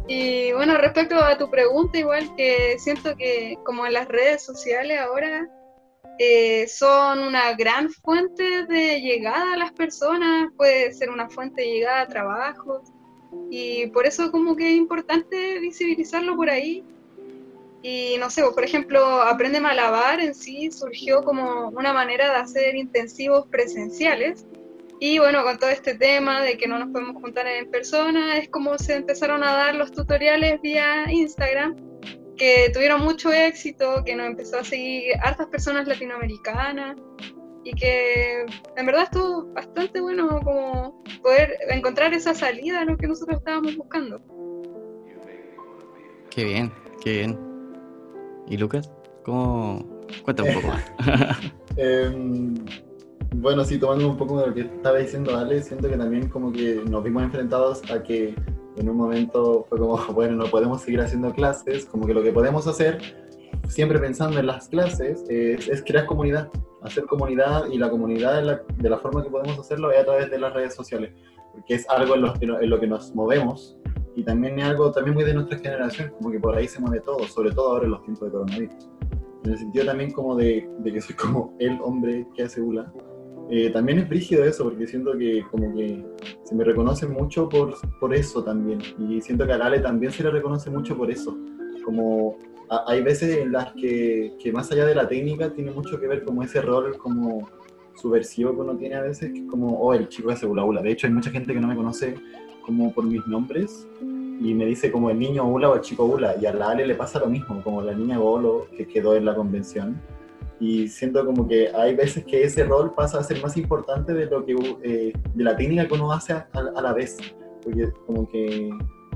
[0.08, 4.98] Y bueno, respecto a tu pregunta, igual que siento que como en las redes sociales
[5.00, 5.48] ahora
[6.18, 11.68] eh, son una gran fuente de llegada a las personas, puede ser una fuente de
[11.68, 12.82] llegada a trabajos,
[13.50, 16.84] y por eso como que es importante visibilizarlo por ahí.
[17.82, 22.76] Y no sé, por ejemplo, Aprende Malabar en sí surgió como una manera de hacer
[22.76, 24.46] intensivos presenciales.
[25.04, 28.48] Y bueno, con todo este tema de que no nos podemos juntar en persona, es
[28.50, 31.74] como se empezaron a dar los tutoriales vía Instagram
[32.36, 36.98] que tuvieron mucho éxito, que nos empezó a seguir hartas personas latinoamericanas
[37.64, 43.08] y que en verdad estuvo bastante bueno como poder encontrar esa salida a lo que
[43.08, 44.22] nosotros estábamos buscando.
[46.30, 47.38] Qué bien, qué bien.
[48.46, 48.88] ¿Y Lucas?
[49.24, 49.84] ¿Cómo?
[50.22, 50.84] Cuéntame un poco más.
[51.76, 52.54] Em,
[53.34, 56.52] bueno, sí, tomando un poco de lo que estaba diciendo Ale, siento que también como
[56.52, 58.34] que nos vimos enfrentados a que
[58.76, 62.32] en un momento fue como, bueno, no podemos seguir haciendo clases, como que lo que
[62.32, 62.98] podemos hacer,
[63.68, 66.50] siempre pensando en las clases, es, crear comunidad,
[66.82, 70.38] hacer comunidad y la comunidad de la, forma que podemos hacerlo es a través de
[70.38, 71.12] las redes sociales,
[71.52, 73.78] porque es algo en lo que, en lo que nos movemos
[74.14, 77.00] y también es algo también muy de nuestra generación, como que por ahí se mueve
[77.00, 78.90] todo, sobre todo ahora en los tiempos de coronavirus.
[79.44, 82.92] En el sentido también como de, de que soy como el hombre que hace ULA,
[83.54, 86.02] eh, también es brígido eso, porque siento que como que
[86.42, 88.80] se me reconoce mucho por, por eso también.
[88.98, 91.36] Y siento que a Ale también se le reconoce mucho por eso.
[91.84, 92.38] Como
[92.86, 96.24] hay veces en las que, que, más allá de la técnica tiene mucho que ver
[96.24, 97.46] como ese rol como
[97.94, 100.80] subversivo que uno tiene a veces, que es como, oh, el chico hace hula hula.
[100.80, 102.14] De hecho, hay mucha gente que no me conoce
[102.64, 106.36] como por mis nombres y me dice como el niño hula o el chico hula.
[106.40, 109.26] Y a la Ale le pasa lo mismo, como la niña golo que quedó en
[109.26, 110.00] la convención
[110.62, 114.26] y siento como que hay veces que ese rol pasa a ser más importante de
[114.26, 116.46] lo que eh, de la técnica que uno hace a,
[116.80, 117.16] la vez
[117.64, 118.70] porque como que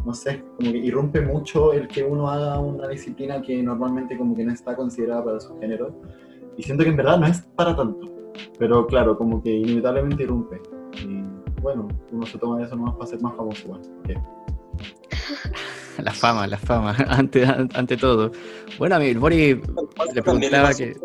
[0.04, 4.34] no sé como que irrumpe mucho el que uno haga una disciplina que normalmente como
[4.34, 5.94] que no está considerada para su género
[6.56, 10.60] y siento que en verdad no es para tanto pero claro como que inevitablemente irrumpe
[11.00, 11.22] y
[11.62, 13.82] bueno uno se toma eso nomás para ser más famoso igual
[16.02, 18.30] La fama, la fama, ante, ante todo.
[18.78, 19.60] Bueno, a mí, Bori
[20.14, 20.96] le preguntaba que...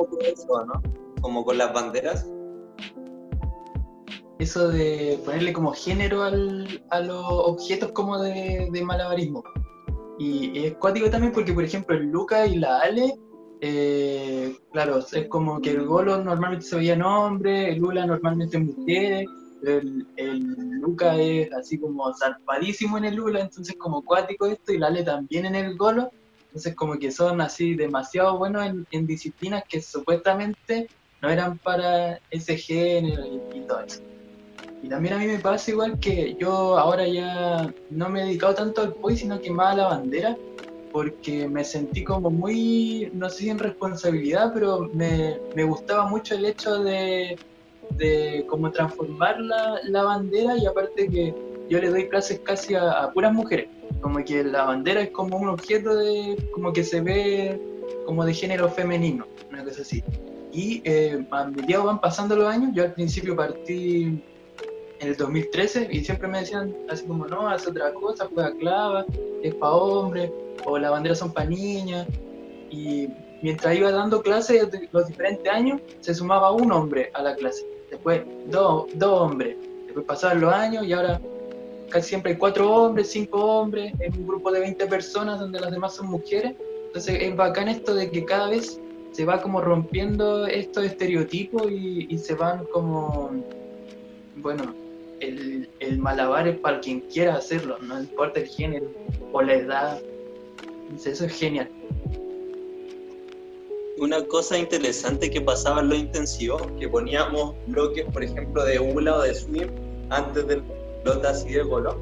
[1.22, 2.30] Como con las banderas.
[4.40, 9.44] Eso de ponerle como género al, a los objetos como de, de malabarismo.
[10.18, 13.14] Y, es cuático también porque, por ejemplo, el Luca y la Ale,
[13.62, 19.26] eh, claro, es como que el Golo normalmente se veía hombre, el Lula normalmente mujer,
[19.64, 24.78] el, el Luca es así como zarpadísimo en el Lula, entonces como cuático esto, y
[24.78, 26.12] Lale también en el Golo,
[26.48, 30.90] entonces como que son así demasiado buenos en, disciplinas que supuestamente
[31.22, 34.02] no eran para ese género y, todo eso.
[34.84, 38.56] Y también a mí me pasa igual que yo ahora ya no me he dedicado
[38.56, 40.38] tanto al POI, sino que más a la bandera,
[40.92, 46.36] porque me sentí como muy, no sé si en responsabilidad, pero me, me gustaba mucho
[46.36, 47.38] el hecho de
[47.98, 51.34] de cómo transformar la, la, bandera y aparte que
[51.70, 53.70] yo le doy clases casi a, puras mujeres,
[54.02, 57.60] como que la bandera es como un objeto de, como que se ve
[58.06, 60.04] como de género femenino, una cosa así.
[60.52, 64.22] Y eh, a medida van pasando los años, yo al principio partí
[65.00, 69.06] en el 2013 y siempre me decían así como, no, haz otra cosa, juega clava,
[69.42, 70.30] es para hombres,
[70.66, 72.08] o la bandera son para niñas.
[72.70, 73.08] Y
[73.42, 78.22] mientras iba dando clases los diferentes años, se sumaba un hombre a la clase después
[78.48, 81.22] dos, hombres, después pasaron los años y ahora
[81.90, 85.72] casi siempre hay cuatro hombres, cinco hombres, en un grupo de 20 personas donde las
[85.72, 86.56] demás son mujeres.
[86.88, 88.80] Entonces es bacán esto de que cada vez
[89.12, 93.32] se va como rompiendo estos estereotipos y, se van como,
[94.38, 94.74] bueno,
[95.20, 98.88] el, el, malabar es para quien quiera hacerlo, no importa el género
[99.34, 100.02] o la edad.
[100.88, 101.70] Entonces eso es genial
[104.02, 109.16] una cosa interesante que pasaba en lo intensivo, que poníamos bloques, por ejemplo, de ULA
[109.16, 109.68] o de swim
[110.10, 110.64] antes del
[111.06, 111.98] lotas y de golo,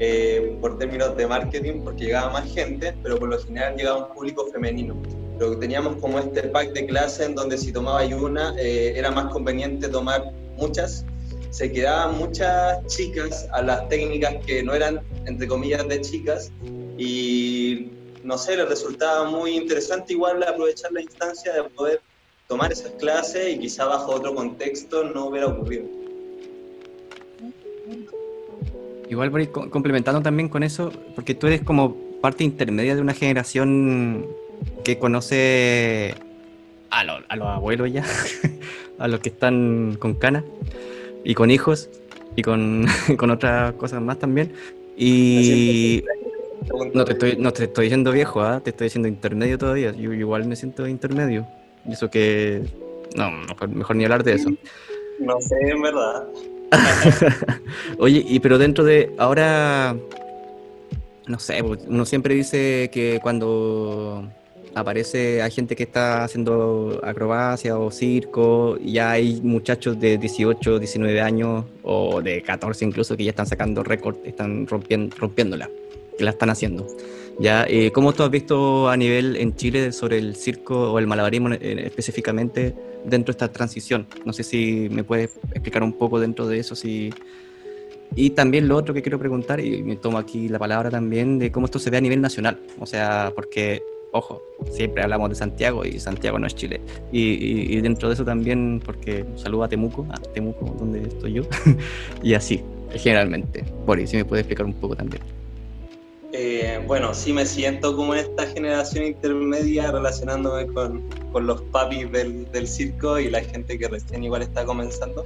[0.00, 4.14] eh, por términos de marketing, porque llegaba más gente, pero por lo general llegaba un
[4.14, 4.96] público femenino.
[5.38, 9.32] Pero teníamos como este pack de clase en donde si tomaba una, eh, era más
[9.32, 11.04] conveniente tomar muchas.
[11.50, 16.50] Se quedaban muchas chicas a las técnicas que no eran, entre comillas, de chicas,
[16.98, 17.90] y
[18.24, 22.00] no sé, le resultaba muy interesante igual aprovechar la instancia de poder
[22.48, 25.84] tomar esas clases y quizá bajo otro contexto no hubiera ocurrido.
[29.08, 34.26] Igual, complementando también con eso, porque tú eres como parte intermedia de una generación
[34.82, 36.14] que conoce
[36.90, 38.04] a, a los abuelos ya,
[38.98, 40.44] a los que están con canas
[41.24, 41.90] y con hijos
[42.36, 42.86] y con,
[43.18, 44.52] con otras cosas más también.
[44.96, 46.02] Y
[46.92, 48.60] no te estoy, no te estoy diciendo viejo, ¿ah?
[48.60, 49.92] te estoy diciendo intermedio todavía.
[49.92, 51.46] Yo, igual me siento intermedio.
[51.86, 52.62] Y eso que.
[53.16, 53.30] No,
[53.68, 54.50] mejor, ni hablar de eso.
[55.20, 56.24] No sé, en verdad.
[57.98, 59.14] Oye, y pero dentro de.
[59.16, 59.96] Ahora.
[61.28, 64.28] No sé, pues, uno siempre dice que cuando
[64.74, 70.78] aparece, hay gente que está haciendo acrobacia o circo, y ya hay muchachos de 18,
[70.78, 75.70] 19 años o de 14 incluso que ya están sacando récord, están rompiendo, rompiéndola,
[76.16, 76.86] que la están haciendo.
[77.40, 81.06] Ya, eh, ¿Cómo tú has visto a nivel en Chile sobre el circo o el
[81.06, 84.06] malabarismo específicamente dentro de esta transición?
[84.24, 87.12] No sé si me puedes explicar un poco dentro de eso, si...
[88.16, 91.50] Y también lo otro que quiero preguntar, y me tomo aquí la palabra también, de
[91.50, 92.60] cómo esto se ve a nivel nacional.
[92.78, 93.82] O sea, porque
[94.14, 94.40] ojo,
[94.70, 96.80] siempre hablamos de Santiago y Santiago no es Chile.
[97.10, 101.42] Y, dentro de eso también, porque saludo a Temuco, a Temuco, donde estoy yo,
[102.22, 102.62] y así,
[102.92, 103.64] generalmente.
[103.84, 105.20] Boris, si me puede explicar un poco también.
[106.36, 112.10] Eh, bueno, sí me siento como en esta generación intermedia relacionándome con, con los papis
[112.10, 115.24] del, del, circo y la gente que recién igual está comenzando.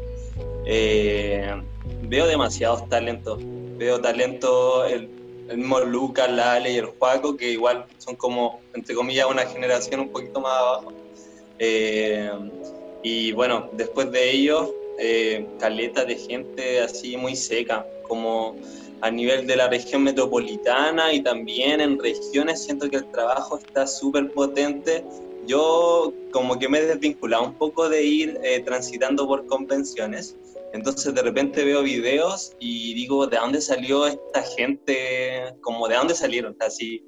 [0.66, 1.50] Eh,
[2.02, 3.40] veo demasiados talentos.
[3.78, 5.08] Veo talento, el,
[5.48, 10.00] el mismo Lucas, Lale y el Juaco, que igual son como, entre comillas, una generación
[10.00, 10.92] un poquito más abajo.
[11.58, 12.30] Eh,
[13.02, 18.56] y bueno, después de ellos, eh, caleta de gente así muy seca, como
[19.00, 23.86] a nivel de la región metropolitana y también en regiones siento que el trabajo está
[23.86, 25.04] súper potente.
[25.46, 30.36] Yo como que me he desvinculado un poco de ir eh, transitando por convenciones
[30.72, 35.54] entonces de repente veo videos y digo, ¿de dónde salió esta gente?
[35.60, 37.02] Como de dónde salieron, así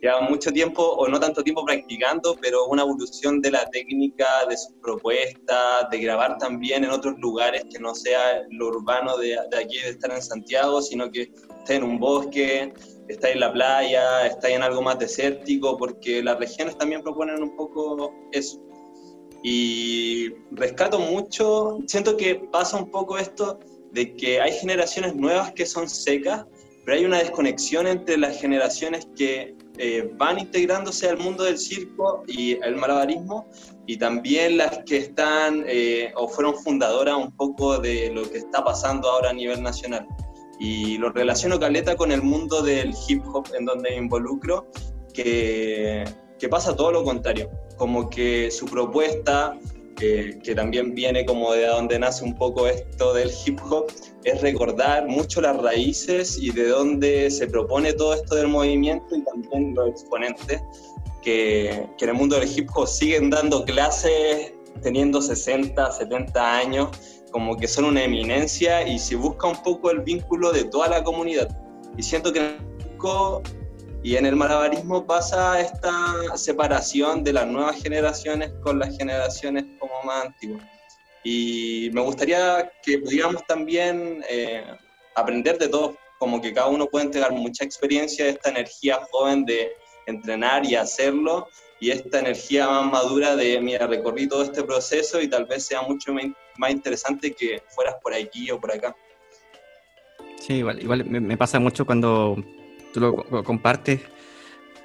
[0.00, 4.56] lleva mucho tiempo o no tanto tiempo practicando, pero una evolución de la técnica, de
[4.56, 9.58] sus propuestas, de grabar también en otros lugares que no sea lo urbano de, de
[9.58, 12.72] aquí, de estar en Santiago, sino que esté en un bosque,
[13.08, 17.56] está en la playa, está en algo más desértico, porque las regiones también proponen un
[17.56, 18.60] poco eso.
[19.42, 23.58] Y rescato mucho, siento que pasa un poco esto
[23.92, 26.44] de que hay generaciones nuevas que son secas,
[26.84, 32.24] pero hay una desconexión entre las generaciones que eh, van integrándose al mundo del circo
[32.26, 33.48] y el malabarismo
[33.86, 38.64] y también las que están eh, o fueron fundadoras un poco de lo que está
[38.64, 40.06] pasando ahora a nivel nacional.
[40.60, 44.66] Y lo relaciono caleta con el mundo del hip hop en donde me involucro,
[45.14, 46.04] que,
[46.38, 47.48] que pasa todo lo contrario
[47.78, 49.56] como que su propuesta,
[49.98, 53.86] que también viene como de donde nace un poco esto del hip hop,
[54.24, 59.24] es recordar mucho las raíces y de dónde se propone todo esto del movimiento y
[59.24, 60.60] también los exponentes
[61.22, 66.88] que, que en el mundo del hip hop siguen dando clases teniendo 60, 70 años,
[67.30, 71.02] como que son una eminencia y se busca un poco el vínculo de toda la
[71.02, 71.48] comunidad.
[71.96, 72.56] Y siento que
[74.02, 79.92] y en el malabarismo pasa esta separación de las nuevas generaciones con las generaciones como
[80.04, 80.64] más antiguas.
[81.24, 84.64] Y me gustaría que pudiéramos también eh,
[85.16, 89.44] aprender de todos, como que cada uno puede entregar mucha experiencia, de esta energía joven
[89.44, 89.72] de
[90.06, 91.48] entrenar y hacerlo,
[91.80, 95.82] y esta energía más madura de, mira, recorrí todo este proceso y tal vez sea
[95.82, 96.12] mucho
[96.56, 98.96] más interesante que fueras por aquí o por acá.
[100.40, 102.36] Sí, igual, igual me pasa mucho cuando
[102.92, 104.00] tú lo, compartes.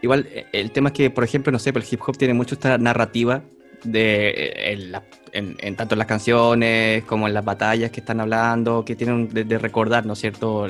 [0.01, 2.55] Igual, eh, el tema es que, por ejemplo, no sé, el hip hop tiene mucho
[2.55, 3.43] esta narrativa
[3.83, 4.91] de eh,
[5.33, 9.57] en, tanto en las canciones como en las batallas que están hablando, que tienen de,
[9.57, 10.67] recordar, ¿no es cierto?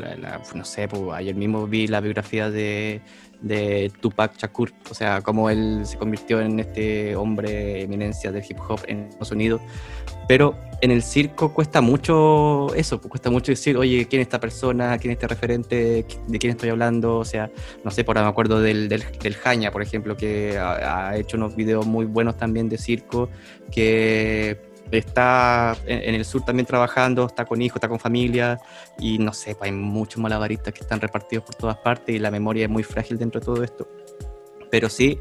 [0.55, 3.01] no sé, pues, ayer mismo vi la biografía de,
[3.43, 8.57] de Tupac Shakur, o sea, cómo él se convirtió en este hombre eminencia del hip
[8.68, 9.61] hop en Estados Unidos.
[10.28, 14.39] Pero en el circo cuesta mucho eso, pues, cuesta mucho decir, oye, ¿quién es esta
[14.39, 14.97] persona?
[14.97, 16.05] ¿Quién es este referente?
[16.28, 17.18] ¿De quién estoy hablando?
[17.18, 17.51] O sea,
[17.84, 21.18] no sé, por ahora me acuerdo del, del, del Jaña, por ejemplo, que ha, ha
[21.18, 23.30] hecho unos videos muy buenos también de circo,
[23.70, 24.53] que
[24.91, 28.59] está en, el sur también trabajando, está con hijos, está con familia
[28.99, 32.31] y no sé, pues hay muchos malabaristas que están repartidos por todas partes y la
[32.31, 33.88] memoria es muy frágil dentro de todo esto.
[34.69, 35.19] Pero sí,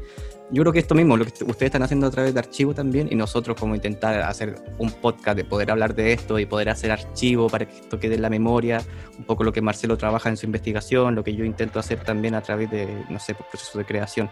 [0.51, 3.07] yo creo que esto mismo, lo que ustedes están haciendo a través de archivo también
[3.11, 6.91] y nosotros como intentar hacer un podcast de poder hablar de esto y poder hacer
[6.91, 8.81] archivo para que esto quede en la memoria,
[9.17, 12.35] un poco lo que Marcelo trabaja en su investigación, lo que yo intento hacer también
[12.35, 14.29] a través de, no sé, pues, procesos de creación.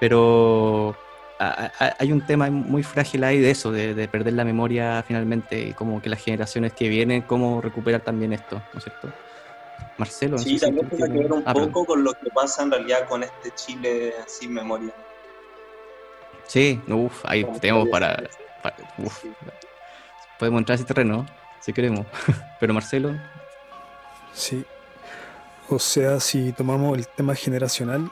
[0.00, 0.96] Pero
[1.38, 6.00] hay un tema muy frágil ahí de eso, de, perder la memoria finalmente y como
[6.00, 9.12] que las generaciones que vienen, cómo recuperar también esto, ¿no es cierto?
[9.98, 10.36] Marcelo.
[10.36, 11.72] no Sí, sé también tiene que ver un Ah, perdón.
[11.72, 14.92] poco con lo que pasa en realidad con este Chile sin memoria.
[16.46, 18.22] Sí, uff, ahí Como tenemos para,
[18.62, 19.24] para- uf,
[20.38, 21.26] podemos entrar a ese terreno,
[21.60, 22.06] si queremos.
[22.60, 23.14] Pero Marcelo,
[24.32, 24.64] Sí.
[25.68, 28.08] O sea, si tomamos el tema generacional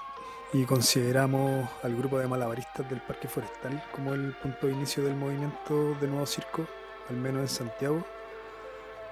[0.55, 5.17] y consideramos al grupo de malabaristas del Parque Forestal como el punto de inicio del
[5.17, 6.65] movimiento de Nuevo Circo,
[7.11, 8.05] al menos en Santiago,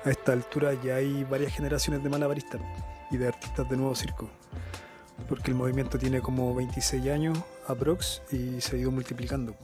[0.05, 2.61] a esta altura ya hay varias generaciones de malabaristas
[3.11, 4.31] y de artistas de Nuevo Circo.
[5.29, 9.57] Porque el movimiento tiene como 26 años aprox y se ha ido multiplicando.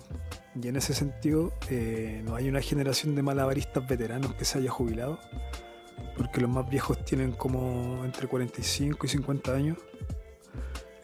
[0.61, 4.71] Y en ese sentido, eh, no hay una generación de malabaristas veteranos que se haya
[4.71, 5.21] jubilado
[6.17, 9.79] porque los más viejos tienen como entre 45 y 50 años.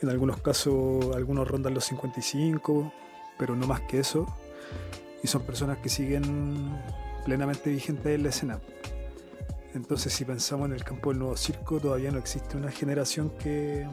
[0.04, 2.92] En algunos casos, algunos rondan los 55,
[3.38, 4.26] pero no más que eso.
[5.22, 6.78] Y son personas que siguen
[7.24, 8.60] plenamente vigentes en la escena.
[9.72, 13.88] Entonces, si pensamos en el campo del nuevo circo, todavía no existe una generación que,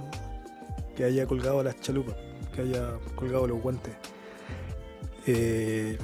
[0.97, 2.18] que haya colgado las chalupas,
[2.53, 3.95] que haya colgado los guantes.
[5.26, 5.97] Eh,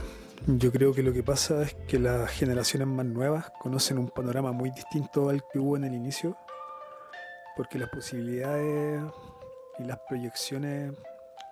[0.46, 4.54] yo creo que lo que pasa es que las generaciones más nuevas conocen un panorama
[4.54, 6.38] muy distinto al que hubo en el inicio,
[7.58, 9.04] porque las posibilidades
[9.80, 10.94] y las proyecciones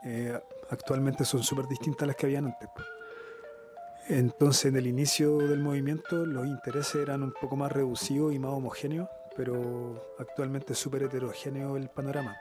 [0.03, 2.69] eh, actualmente son súper distintas a las que habían antes.
[4.07, 8.51] Entonces, en el inicio del movimiento, los intereses eran un poco más reducidos y más
[8.51, 12.35] homogéneos, pero actualmente es súper heterogéneo el panorama.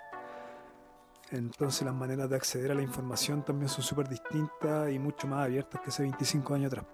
[1.31, 5.45] Entonces las maneras de acceder a la información también son súper distintas y mucho más
[5.45, 6.85] abiertas que hace 25 años atrás.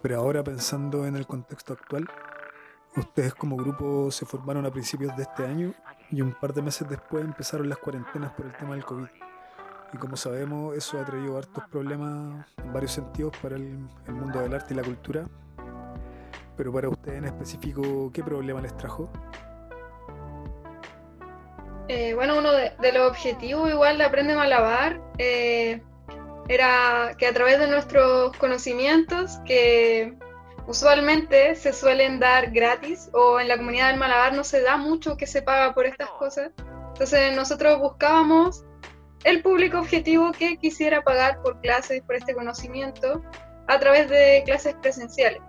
[0.00, 2.08] Pero ahora pensando en el contexto actual,
[2.96, 5.74] ustedes como grupo se formaron a principios de este año
[6.10, 9.06] y un par de meses después empezaron las cuarentenas por el tema del COVID.
[9.92, 14.40] Y como sabemos, eso ha traído hartos problemas en varios sentidos para el, el mundo
[14.40, 15.26] del arte y la cultura.
[16.56, 19.10] Pero para ustedes en específico, ¿qué problema les trajo?
[21.88, 25.82] Eh, bueno, uno de, de los objetivos igual de Aprende Malabar eh,
[26.48, 30.16] era que a través de nuestros conocimientos, que
[30.70, 35.16] usualmente se suelen dar gratis o en la comunidad del Malabar no se da mucho
[35.16, 36.52] que se paga por estas cosas,
[36.92, 38.64] entonces nosotros buscábamos
[39.24, 43.20] el público objetivo que quisiera pagar por clases, por este conocimiento,
[43.66, 45.42] a través de clases presenciales.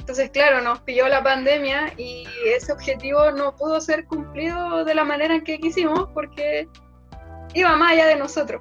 [0.00, 5.04] Entonces, claro, nos pilló la pandemia y ese objetivo no pudo ser cumplido de la
[5.04, 6.68] manera en que quisimos porque
[7.54, 8.60] iba más allá de nosotros.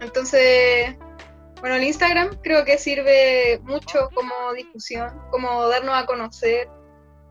[0.00, 0.96] Entonces,
[1.60, 6.68] bueno, el Instagram creo que sirve mucho como difusión, como darnos a conocer.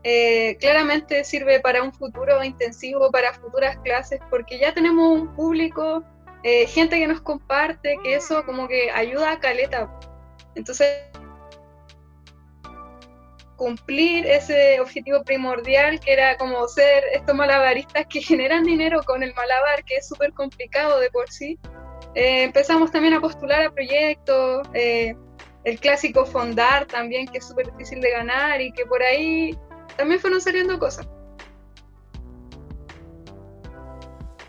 [0.02, 6.04] Eh, claramente sirve para un futuro intensivo, para futuras clases, porque ya tenemos un público,
[6.42, 9.90] eh, gente que nos comparte, que eso como que ayuda a caleta.
[10.54, 10.88] Entonces,
[13.56, 19.34] cumplir ese objetivo primordial que era como ser estos malabaristas que generan dinero con el
[19.34, 21.58] malabar, que es súper complicado de por sí.
[22.16, 25.14] Eh, empezamos también a postular a proyectos, eh,
[25.64, 29.56] el clásico fondar también, que es súper difícil de ganar y que por ahí
[29.98, 31.06] también fueron saliendo cosas.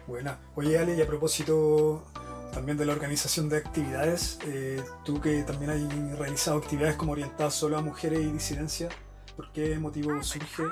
[0.07, 0.39] Buena.
[0.55, 2.05] Oye, Ale, y a propósito
[2.53, 7.53] también de la organización de actividades, eh, tú que también has realizado actividades como orientadas
[7.53, 8.95] solo a mujeres y disidencias,
[9.36, 10.63] ¿por qué motivo surge?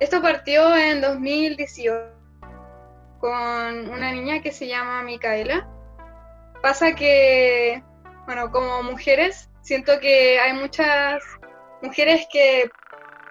[0.00, 2.12] Esto partió en 2018
[3.20, 5.70] con una niña que se llama Micaela.
[6.64, 7.82] Pasa que,
[8.24, 11.22] bueno, como mujeres, siento que hay muchas
[11.82, 12.70] mujeres que,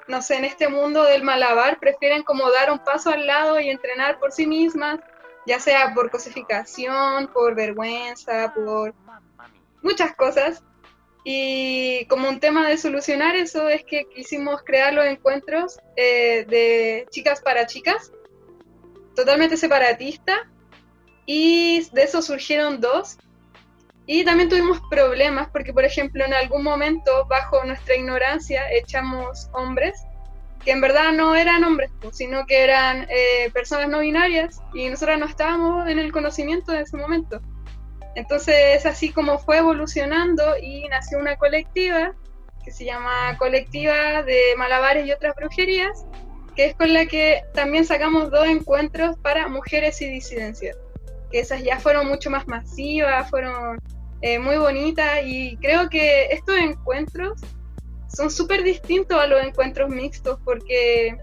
[0.08, 3.72] no sé, en este mundo del malabar prefieren como dar un paso al lado y
[3.72, 5.00] entrenar por sí mismas,
[5.48, 8.94] ya sea por cosificación, por vergüenza, por
[9.82, 10.64] muchas cosas.
[11.24, 17.08] Y como un tema de solucionar eso es que quisimos crear los encuentros eh, de
[17.10, 18.12] chicas para chicas,
[19.16, 20.53] totalmente separatista,
[21.26, 23.18] y de eso surgieron dos.
[24.06, 29.94] Y también tuvimos problemas porque, por ejemplo, en algún momento, bajo nuestra ignorancia, echamos hombres
[30.64, 35.20] que en verdad no eran hombres, sino que eran eh, personas no binarias y nosotros
[35.20, 37.42] no estábamos en el conocimiento de ese momento.
[38.16, 42.14] Entonces, así como fue evolucionando y nació una colectiva
[42.64, 46.06] que se llama Colectiva de Malabares y otras brujerías,
[46.56, 50.78] que es con la que también sacamos dos encuentros para mujeres y disidencias,
[51.40, 53.80] esas ya fueron mucho más masivas, fueron
[54.22, 57.42] eh, muy bonitas y creo que estos encuentros
[58.08, 61.18] son súper distintos a los encuentros mixtos porque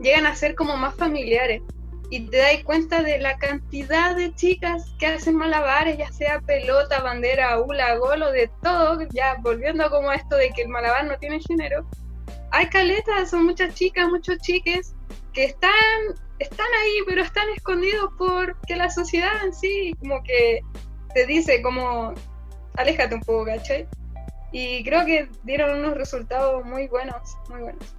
[0.00, 1.62] llegan a ser como más familiares
[2.10, 7.00] y te das cuenta de la cantidad de chicas que hacen malabares, ya sea pelota,
[7.00, 11.16] bandera, hula, golo, de todo, ya volviendo como a esto de que el malabar no
[11.18, 11.86] tiene género,
[12.52, 14.94] hay caletas, son muchas chicas, muchos chiques
[15.32, 15.72] que están,
[16.44, 20.60] están ahí, pero están escondidos porque la sociedad en sí como que
[21.14, 22.12] te dice como,
[22.76, 23.88] aléjate un poco, ¿cachai?
[24.52, 27.96] Y creo que dieron unos resultados muy buenos, muy buenos.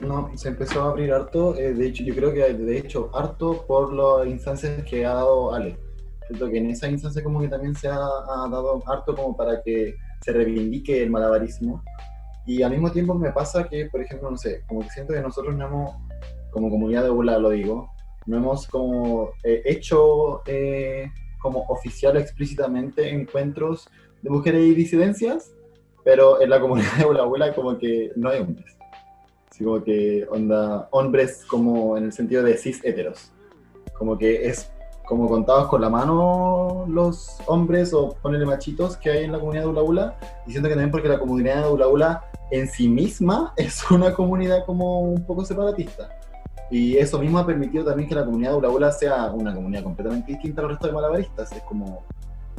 [0.00, 3.66] No, se empezó a abrir harto, eh, de hecho yo creo que de hecho harto
[3.66, 5.78] por las instancias que ha dado Ale.
[6.26, 9.62] Siento que en esa instancia como que también se ha, ha, dado harto como para
[9.62, 11.82] que se reivindique el malabarismo.
[12.46, 15.20] Y al mismo tiempo me pasa que, por ejemplo, no sé, como que siento que
[15.20, 15.96] nosotros no hemos,
[16.50, 17.90] como comunidad de ULA lo digo,
[18.26, 23.88] no hemos como eh, hecho eh, como oficial explícitamente encuentros
[24.22, 25.52] de mujeres y disidencias,
[26.04, 28.80] pero en la comunidad de ULA ULA como que no hay hombres
[29.64, 33.30] como que onda, hombres como en el sentido de cis heteros.
[33.96, 34.70] Como que es
[35.06, 39.64] como contados con la mano los hombres o ponerle machitos que hay en la comunidad
[39.64, 40.18] de Ula Ula.
[40.46, 44.14] Y siento que también porque la comunidad de Ula Ula en sí misma es una
[44.14, 46.16] comunidad como un poco separatista.
[46.70, 49.82] Y eso mismo ha permitido también que la comunidad de Ula Ula sea una comunidad
[49.82, 51.50] completamente distinta al resto de malabaristas.
[51.52, 52.04] Es como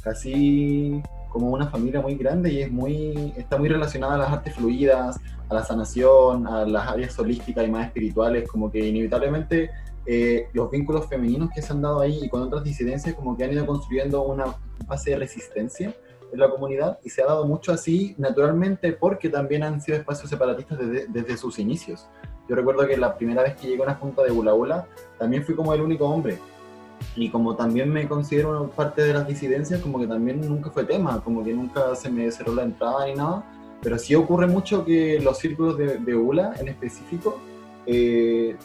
[0.03, 4.53] casi como una familia muy grande y es muy, está muy relacionada a las artes
[4.53, 9.71] fluidas, a la sanación, a las áreas holísticas y más espirituales, como que inevitablemente
[10.05, 13.45] eh, los vínculos femeninos que se han dado ahí y con otras disidencias como que
[13.45, 14.45] han ido construyendo una
[14.87, 15.95] base de resistencia
[16.33, 20.29] en la comunidad y se ha dado mucho así naturalmente porque también han sido espacios
[20.29, 22.09] separatistas desde, desde sus inicios.
[22.51, 24.85] Yo recuerdo que la primera vez que llegué a una junta de Bula Bula
[25.17, 26.37] también fui como el único hombre.
[27.15, 31.23] Y como también me considero parte de las disidencias, como que también nunca fue tema,
[31.23, 33.45] como que nunca se me cerró la entrada ni nada,
[33.81, 37.39] pero sí ocurre mucho que los círculos de, de ULA en específico
[37.85, 38.57] eh,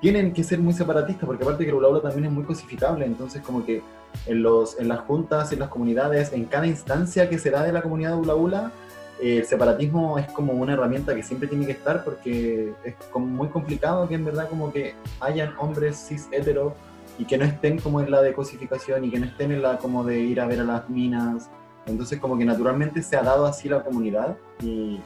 [0.00, 3.04] tienen que ser muy separatistas, porque aparte que el ULA, ULA también es muy cosificable,
[3.04, 3.82] entonces como que
[4.24, 7.74] en, los, en las juntas, en las comunidades, en cada instancia que se da de
[7.74, 8.72] la comunidad de ULA ULA,
[9.20, 13.48] el separatismo es como una herramienta que siempre tiene que estar porque es como muy
[13.48, 16.74] complicado que en verdad como que hayan hombres cis hetero
[17.18, 19.78] y que no estén como en la de cosificación y que no estén en la
[19.78, 21.50] como de ir a ver a las minas.
[21.86, 25.00] Entonces como que naturalmente se ha dado así la comunidad y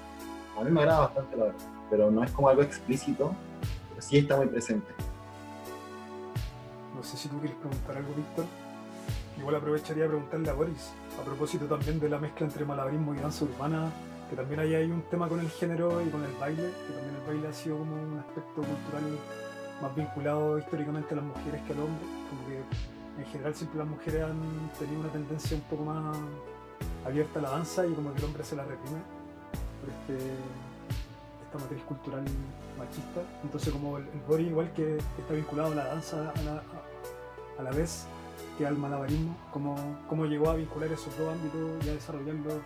[0.58, 1.60] a mí me agrada bastante la verdad,
[1.90, 3.34] pero no es como algo explícito,
[3.88, 4.92] pero sí está muy presente.
[6.94, 8.44] No sé si tú quieres preguntar algo, Víctor.
[9.42, 13.18] Igual aprovecharía de preguntarle a Boris, a propósito también de la mezcla entre malabarismo y
[13.18, 13.90] danza urbana,
[14.30, 17.16] que también ahí hay un tema con el género y con el baile, que también
[17.16, 19.18] el baile ha sido como un aspecto cultural
[19.82, 23.88] más vinculado históricamente a las mujeres que al hombre, como que en general siempre las
[23.88, 26.16] mujeres han tenido una tendencia un poco más
[27.04, 29.00] abierta a la danza y como que el hombre se la reprime
[29.80, 30.34] por este,
[31.46, 32.24] esta matriz cultural
[32.78, 33.22] machista.
[33.42, 36.62] Entonces como el, el igual que está vinculado a la danza a la,
[37.58, 38.06] a la vez
[38.58, 39.76] que al malabarismo, cómo,
[40.08, 42.60] cómo llegó a vincular esos dos ámbitos y a desarrollarlo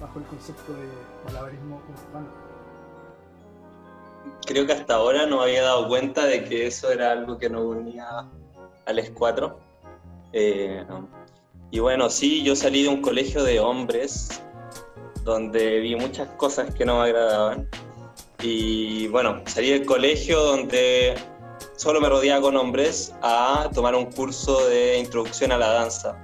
[0.00, 0.88] bajo el concepto de
[1.24, 2.46] malabarismo urbano
[4.44, 7.64] creo que hasta ahora no había dado cuenta de que eso era algo que nos
[7.64, 8.06] unía
[8.86, 9.54] al S4.
[10.32, 10.84] Eh,
[11.70, 14.42] y bueno, sí, yo salí de un colegio de hombres
[15.24, 17.68] donde vi muchas cosas que no me agradaban.
[18.42, 21.14] Y bueno, salí del colegio donde
[21.76, 26.18] solo me rodeaba con hombres a tomar un curso de introducción a la danza,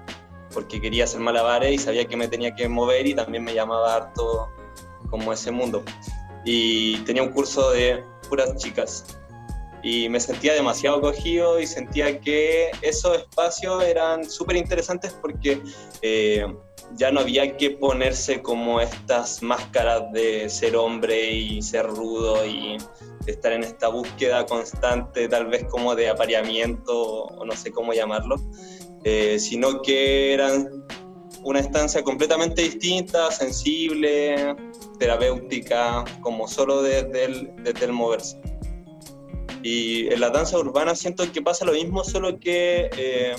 [0.53, 3.95] porque quería hacer malabares y sabía que me tenía que mover y también me llamaba
[3.95, 4.49] harto
[5.11, 5.85] como ese mundo
[6.45, 9.05] y tenía un curso de puras chicas.
[9.85, 15.61] Y me sentía demasiado cogido y sentía que esos espacios eran súper interesantes porque
[16.03, 16.47] eh,
[16.95, 22.79] ya no había que ponerse como estas máscaras de ser hombre y ser rudo y
[23.27, 28.37] estar en esta búsqueda constante, tal vez como de apareamiento o no sé cómo llamarlo,
[29.05, 30.85] eh, sino que eran
[31.45, 34.55] una estancia completamente distinta, sensible,
[34.99, 38.41] terapéutica, como solo desde el, desde el moverse.
[39.63, 43.35] Y en la danza urbana siento que pasa lo mismo, solo que eh,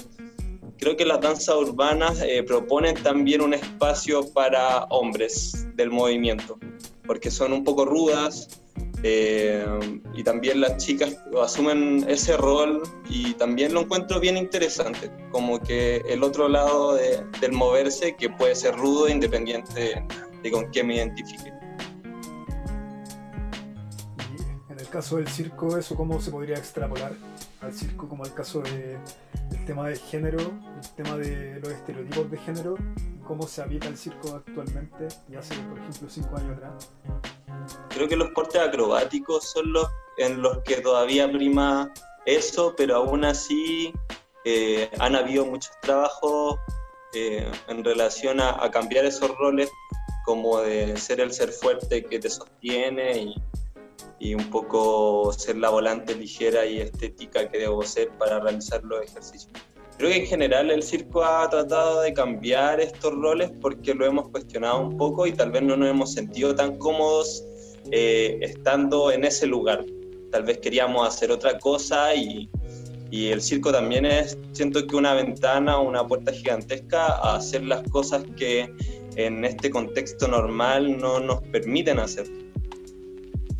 [0.77, 6.59] creo que las danzas urbanas eh, proponen también un espacio para hombres del movimiento,
[7.05, 8.62] porque son un poco rudas,
[9.03, 9.65] eh,
[10.13, 15.97] y también las chicas asumen ese rol y también lo encuentro bien interesante, como que
[16.07, 20.03] el otro lado del moverse que puede ser rudo independiente
[20.41, 21.51] de con qué me identifique.
[24.69, 27.13] En el caso del circo, ¿eso cómo se podría extrapolar
[27.63, 28.99] al circo como al caso del
[29.65, 32.75] tema de género, el tema de los estereotipos de género,
[33.25, 36.89] cómo se habita el circo actualmente y hace, por ejemplo, cinco años atrás?
[37.89, 39.87] Creo que los cortes acrobáticos son los
[40.17, 41.91] en los que todavía prima
[42.25, 43.93] eso, pero aún así
[44.45, 46.59] eh, han habido muchos trabajos
[47.13, 49.71] eh, en relación a, cambiar esos roles
[50.25, 53.35] como de ser el ser fuerte que te sostiene y,
[54.19, 59.03] y un poco ser la volante ligera y estética que debo ser para realizar los
[59.03, 59.51] ejercicios.
[59.97, 64.29] Creo que en general el circo ha tratado de cambiar estos roles porque lo hemos
[64.29, 67.43] cuestionado un poco y tal vez no nos hemos sentido tan cómodos
[67.91, 69.85] eh, estando en ese lugar.
[70.31, 72.49] Tal vez queríamos hacer otra cosa y,
[73.11, 77.83] y el circo también es, siento que una ventana, una puerta gigantesca a hacer las
[77.89, 78.73] cosas que
[79.15, 82.25] en este contexto normal no nos permiten hacer.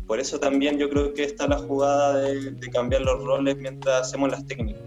[0.06, 4.30] Por eso también yo creo que está la jugada de, cambiar los roles mientras hacemos
[4.30, 4.82] las técnicas.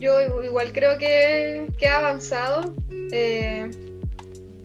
[0.00, 2.74] Yo igual creo que, ha avanzado.
[3.12, 3.70] Eh,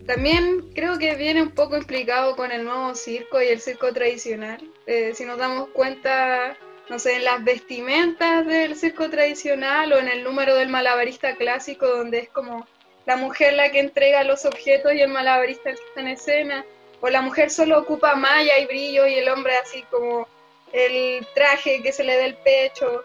[0.08, 4.60] también creo que viene un poco implicado con el nuevo circo y el circo tradicional.
[4.86, 6.58] Eh, si nos damos cuenta,
[6.90, 11.88] no sé, en las vestimentas del circo tradicional o en el número del malabarista clásico,
[11.88, 12.68] donde es como
[13.06, 16.66] la mujer la que entrega los objetos y el malabarista que está en escena,
[17.04, 20.26] o la mujer solo ocupa malla y brillo y el hombre así como
[20.72, 23.04] el traje que se le da el pecho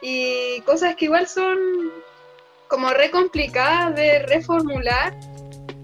[0.00, 1.58] y cosas que igual son
[2.68, 5.14] como re complicadas de reformular,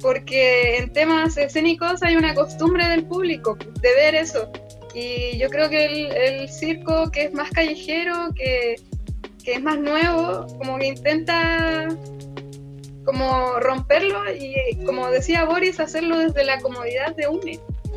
[0.00, 4.50] porque en temas escénicos hay una costumbre del público de ver eso.
[4.94, 8.76] Y yo creo que el, el circo que es más callejero, que,
[9.44, 11.88] que, es más nuevo, como que intenta
[13.10, 14.54] como romperlo y
[14.86, 17.40] como decía Boris, hacerlo desde la comodidad de uno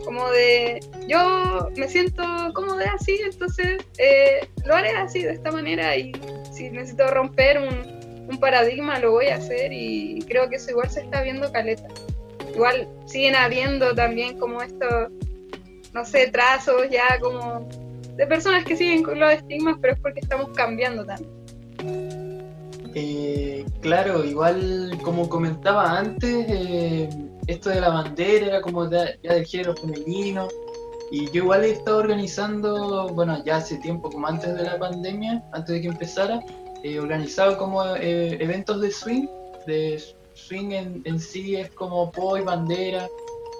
[0.03, 2.24] como de yo me siento
[2.55, 6.11] cómoda así, entonces eh, lo haré así, de esta manera, y
[6.51, 7.93] si necesito romper un,
[8.39, 11.88] paradigma, lo voy a hacer, y creo que eso igual se está viendo caleta.
[12.53, 15.11] Igual siguen habiendo también como estos,
[15.93, 17.70] no sé, trazos ya como
[18.18, 22.22] de personas que siguen con los estigmas, pero es porque estamos cambiando también.
[22.96, 27.10] Eh, claro, igual como comentaba antes, eh,
[27.48, 30.48] esto de la bandera era como ya, del género femenino.
[31.12, 35.44] Y yo igual he estado organizando, bueno, ya hace tiempo, como antes de la pandemia,
[35.52, 36.39] antes de que empezara,
[36.84, 39.28] he organizado como eh, eventos de swing.
[39.68, 40.02] De
[40.34, 43.08] swing en, en sí es como po y bandera,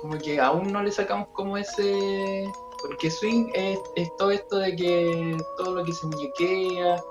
[0.02, 2.46] como que aún no le sacamos como ese...
[2.82, 7.02] Porque swing es, es todo esto de que todo lo que se muñequea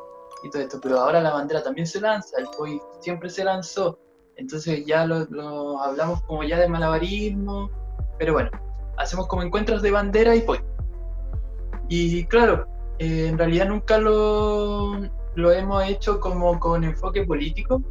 [0.43, 3.99] y todo esto, pero ahora la bandera también se lanza, el poi siempre se lanzó,
[4.37, 7.71] entonces ya lo, hablamos como ya de malabarismo,
[8.19, 8.51] pero bueno,
[8.97, 10.61] hacemos como encuentros de bandera y pues.
[11.89, 12.67] Y claro,
[12.99, 14.99] eh, en realidad nunca lo,
[15.35, 17.83] lo hemos hecho como con enfoque político.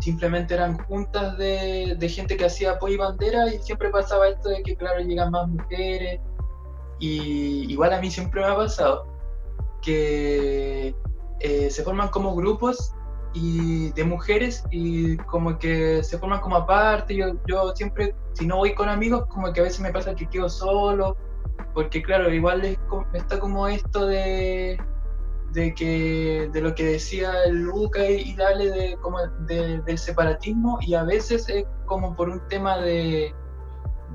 [0.00, 4.48] Simplemente eran juntas de, de gente que hacía apoyo y bandera y siempre pasaba esto
[4.48, 6.20] de que, claro, llegan más mujeres.
[7.00, 9.06] Y igual a mí siempre me ha pasado
[9.82, 10.94] que
[11.40, 12.94] eh, se forman como grupos
[13.34, 17.14] y de mujeres y como que se forman como aparte.
[17.14, 20.26] Yo, yo siempre, si no voy con amigos, como que a veces me pasa que
[20.26, 21.16] quedo solo,
[21.74, 22.78] porque claro, igual
[23.12, 24.80] está como esto de,
[25.52, 31.04] de que de lo que decía Luca y, Dale de, como del separatismo y a
[31.04, 33.34] veces es como por un tema de,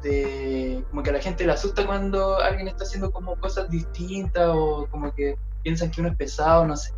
[0.01, 4.49] de como que a la gente le asusta cuando alguien está haciendo como cosas distintas
[4.53, 6.91] o como que piensan que uno es pesado, no sé.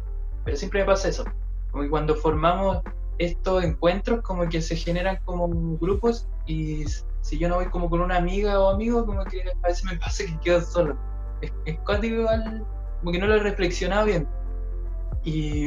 [0.46, 1.26] Pero siempre me pasa eso
[1.76, 2.80] como que cuando formamos
[3.18, 6.86] estos encuentros, como que se generan como grupos y
[7.20, 9.98] si yo no voy como con una amiga o amigo, como que a veces me
[9.98, 10.98] pasa que quedo solo.
[11.42, 12.66] Es, es igual,
[13.00, 14.26] como que no lo he reflexionado bien.
[15.26, 15.66] Y,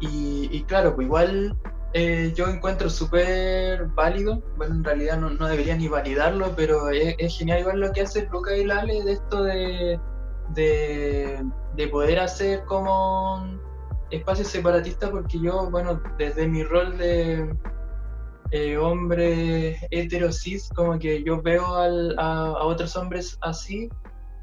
[0.00, 1.56] y, claro, pues igual
[1.94, 7.16] eh, yo encuentro súper válido, bueno, en realidad no, no, debería ni validarlo, pero es,
[7.18, 9.98] es, genial igual lo que hace Luca y Lale de esto de,
[10.50, 11.44] de,
[11.76, 13.44] de poder hacer como
[14.10, 17.54] espacio separatista porque yo, bueno, desde mi rol de
[18.50, 23.88] eh, hombre hetero cis, como que yo veo al, a, otros hombres así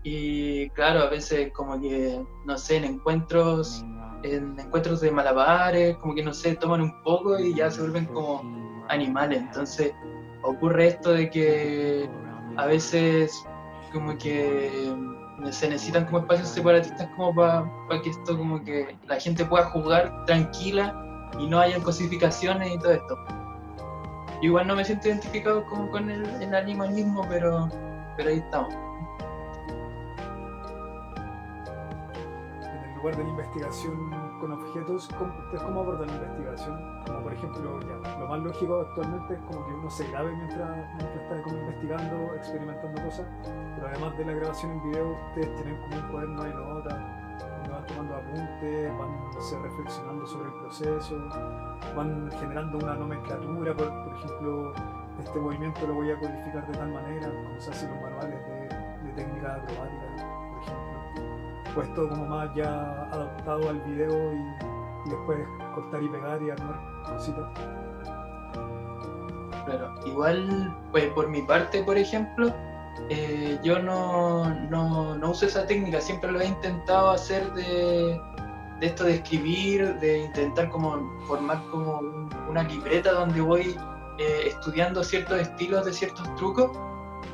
[0.04, 3.86] y claro, a veces como que, no sé, en encuentros,
[4.24, 8.06] en encuentros de malabares, como que no sé, toman un poco y ya se vuelven
[8.06, 8.42] como
[8.90, 9.42] animales.
[9.42, 9.94] Entonces
[10.44, 12.10] ocurre esto de que
[12.58, 13.32] a veces
[13.94, 14.92] como que
[15.50, 20.26] se necesitan como espacios separatistas como para que esto como que la gente pueda jugar
[20.26, 23.18] tranquila y no haya cosificaciones y todo esto.
[24.42, 27.70] igual no me siento identificado como con el, el animalismo, pero,
[28.18, 28.74] pero ahí estamos.
[32.64, 37.04] En el lugar de la investigación con objetos, ¿cómo, ¿ustedes cómo abordan la investigación?
[37.06, 37.80] Como por ejemplo,
[38.20, 42.36] lo más lógico actualmente es como que uno se grabe mientras, mientras está como investigando,
[42.36, 43.28] experimentando cosas,
[43.76, 46.94] pero además de la grabación en video, ustedes tienen como un cuaderno de notas,
[47.40, 51.16] donde van tomando apuntes, van se reflexionando sobre el proceso,
[51.96, 54.74] van generando una nomenclatura, por, por ejemplo,
[55.20, 59.08] este movimiento lo voy a codificar de tal manera, como se hacen los manuales de,
[59.08, 60.01] de técnica acrobática,
[61.74, 65.40] Pues todo como más ya adaptado al video y, después
[65.74, 67.46] cortar y pegar y armar cositas.
[69.66, 72.52] Claro, igual, pues por mi parte, por ejemplo,
[73.10, 78.20] eh, yo no, no, no uso esa técnica, siempre lo he intentado hacer de,
[78.80, 80.98] de esto de escribir, de intentar como
[81.28, 83.78] formar como un- una libreta donde voy
[84.18, 86.72] eh, estudiando ciertos estilos de ciertos trucos,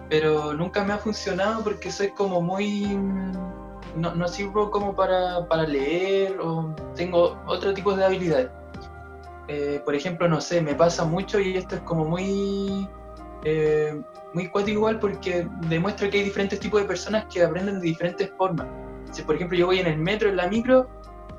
[0.09, 2.99] pero nunca me ha funcionado porque soy como muy...
[3.97, 8.49] No, no sirvo como para, para leer o tengo otro tipo de habilidades.
[9.47, 12.87] Eh, por ejemplo, no sé, me pasa mucho y esto es como muy...
[13.43, 13.99] eh,
[14.33, 18.29] muy cuático igual porque demuestra que hay diferentes tipos de personas que aprenden de diferentes
[18.37, 18.67] formas.
[19.11, 20.87] Si por ejemplo yo voy en el metro, en la micro,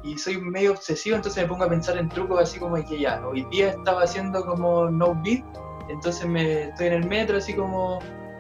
[0.03, 3.21] y soy medio obsesivo, entonces me pongo a pensar en trucos así como que ya,
[3.27, 5.45] hoy día estaba haciendo como no beat,
[5.89, 7.99] entonces me estoy en el metro así como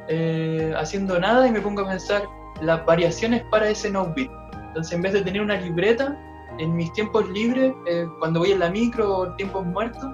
[0.08, 2.22] eh, haciendo nada y me pongo a pensar
[2.60, 4.30] las variaciones para ese no beat.
[4.68, 6.16] Entonces en vez de tener una libreta,
[6.58, 10.04] en mis tiempos libres, eh, cuando voy en la micro o tiempos muertos,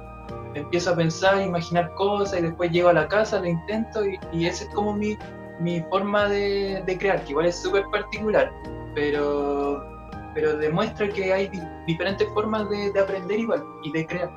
[0.55, 4.47] empiezo a pensar, imaginar cosas y después llego a la casa, lo intento y, y
[4.47, 5.17] esa es como mi,
[5.59, 8.53] mi forma de, de crear, que igual es súper particular,
[8.95, 9.85] pero,
[10.35, 14.31] pero demuestra que hay di- diferentes formas de, de aprender igual y de crear.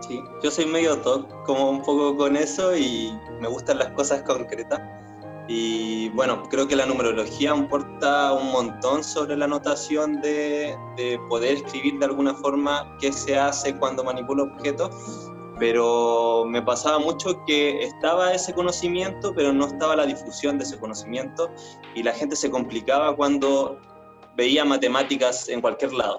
[0.00, 4.22] Sí, yo soy medio TOC como un poco con eso y me gustan las cosas
[4.22, 4.80] concretas.
[5.48, 11.58] Y bueno, creo que la numerología importa un montón sobre la notación de, de poder
[11.58, 14.90] escribir de alguna forma qué se hace cuando manipulo objetos,
[15.58, 20.78] pero me pasaba mucho que estaba ese conocimiento, pero no estaba la difusión de ese
[20.78, 21.48] conocimiento
[21.94, 23.80] y la gente se complicaba cuando
[24.36, 26.18] veía matemáticas en cualquier lado.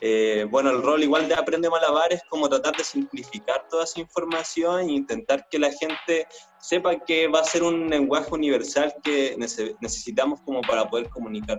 [0.00, 4.00] Eh, bueno, el rol igual de Aprende Malabar es como tratar de simplificar toda esa
[4.00, 6.26] información e intentar que la gente
[6.58, 11.58] sepa que va a ser un lenguaje universal que nece- necesitamos como para poder comunicar.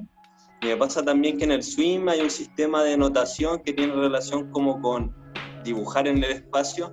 [0.61, 4.47] Me pasa también que en el swim hay un sistema de notación que tiene relación
[4.49, 5.15] como con
[5.63, 6.91] dibujar en el espacio,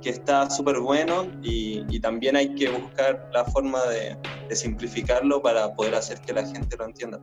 [0.00, 4.16] que está súper bueno y, también hay que buscar la forma de
[4.54, 7.18] simplificarlo para poder hacer que la gente lo entienda.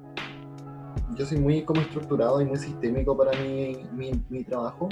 [1.21, 4.89] Yo soy muy como estructurado y muy sistémico para mi, mi, mi trabajo,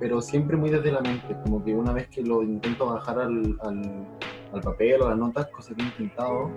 [0.00, 3.56] pero siempre muy desde la mente, como que una vez que lo intento bajar al,
[3.60, 4.06] al,
[4.52, 6.50] al papel o a las notas, cosa que he intentado,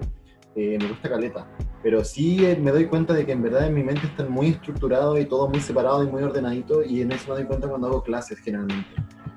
[0.56, 1.48] eh, me cuesta caleta.
[1.84, 4.48] Pero sí eh, me doy cuenta de que en verdad en mi mente están muy
[4.48, 7.88] estructurado y todo muy separado y muy ordenadito y en eso me doy cuenta cuando
[7.90, 8.90] hago clases generalmente.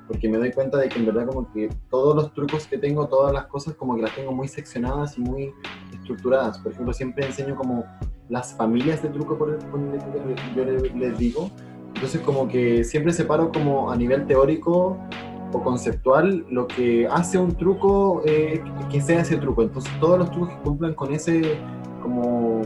[0.09, 3.07] Porque me doy cuenta de que en verdad como que todos los trucos que tengo,
[3.07, 5.53] todas las cosas como que las tengo muy seccionadas y muy
[5.93, 6.59] estructuradas.
[6.59, 7.85] Por ejemplo, siempre enseño como
[8.29, 9.59] las familias de truco, por el
[10.57, 11.51] yo le- les digo.
[11.95, 14.99] Entonces como que siempre separo como a nivel teórico
[15.53, 19.62] o conceptual lo que hace un truco, eh, que sea ese truco.
[19.62, 21.57] Entonces todos los trucos que cumplan con ese
[22.03, 22.62] como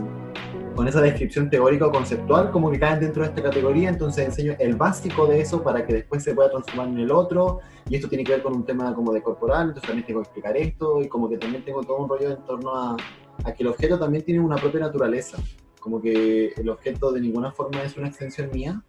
[0.75, 4.53] con esa descripción teórica o conceptual como que caen dentro de esta categoría, entonces enseño
[4.59, 8.07] el básico de eso para que después se pueda transformar en el otro, y esto
[8.07, 11.01] tiene que ver con un tema como de corporal, entonces también tengo que explicar esto,
[11.01, 12.95] y como que también tengo todo un rollo en torno a,
[13.43, 15.37] a que el objeto también tiene una propia naturaleza,
[15.79, 18.83] como que el objeto de ninguna forma es una extensión mía,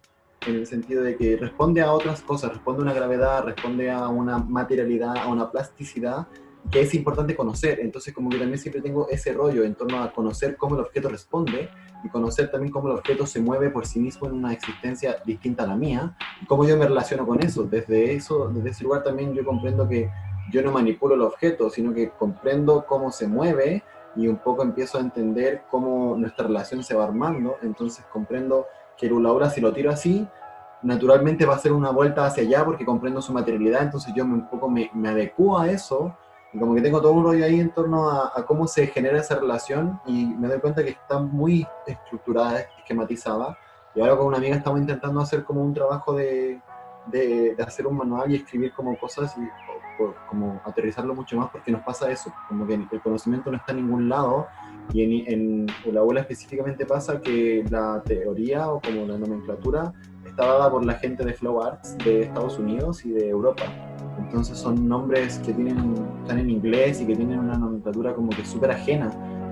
[0.46, 4.09] en el sentido de que responde a otras cosas, responde a una gravedad, responde a
[4.09, 6.26] una materialidad, a una plasticidad,
[6.70, 7.80] que es importante conocer.
[7.80, 11.09] Entonces, como que también siempre tengo ese rollo en torno a conocer cómo el objeto
[11.09, 11.70] responde
[12.05, 15.64] y conocer también cómo el objeto se mueve por sí mismo en una existencia distinta
[15.64, 17.64] a la mía y cómo yo me relaciono con eso.
[17.64, 20.11] Desde eso, desde ese lugar también yo comprendo que
[20.53, 23.82] yo no manipulo el objeto, sino que comprendo cómo se mueve
[24.16, 27.56] y un poco empiezo a entender cómo nuestra relación se va armando.
[27.62, 30.26] Entonces comprendo que hula, si lo tiro así,
[30.82, 34.34] naturalmente va a ser una vuelta hacia allá porque comprendo su materialidad, entonces yo me,
[34.34, 36.16] un poco me, me adecuo a eso
[36.52, 39.18] y como que tengo todo un rollo ahí en torno a, a, cómo se genera
[39.18, 43.56] esa relación y me doy cuenta que está muy estructurada, esquematizada.
[43.94, 46.61] Y ahora con una amiga estamos intentando hacer como un trabajo de,
[47.07, 49.42] de, de hacer un manual y escribir como cosas y
[50.03, 53.72] o, como aterrizarlo mucho más porque nos pasa eso, como que el conocimiento no está
[53.72, 54.46] en ningún lado
[54.92, 59.92] y en, en la abuela específicamente pasa que la teoría o como la nomenclatura
[60.26, 63.64] está dada por la gente de Flow Arts de Estados Unidos y de Europa.
[64.18, 68.44] Entonces son nombres que tienen, están en inglés y que tienen una nomenclatura como que
[68.44, 69.11] súper ajena.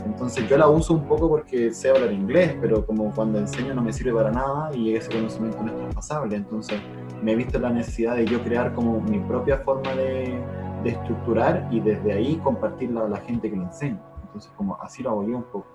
[0.08, 3.82] Entonces yo la uso un poco porque sé hablar inglés, pero como cuando enseño no
[3.82, 6.36] me sirve para nada y ese conocimiento no es traspasable.
[6.36, 6.80] Entonces
[7.22, 10.40] me he visto la necesidad de yo crear como mi propia forma de,
[10.82, 14.02] de estructurar y desde ahí compartirla a la gente que le enseño.
[14.24, 15.66] Entonces como así lo hago yo un poco.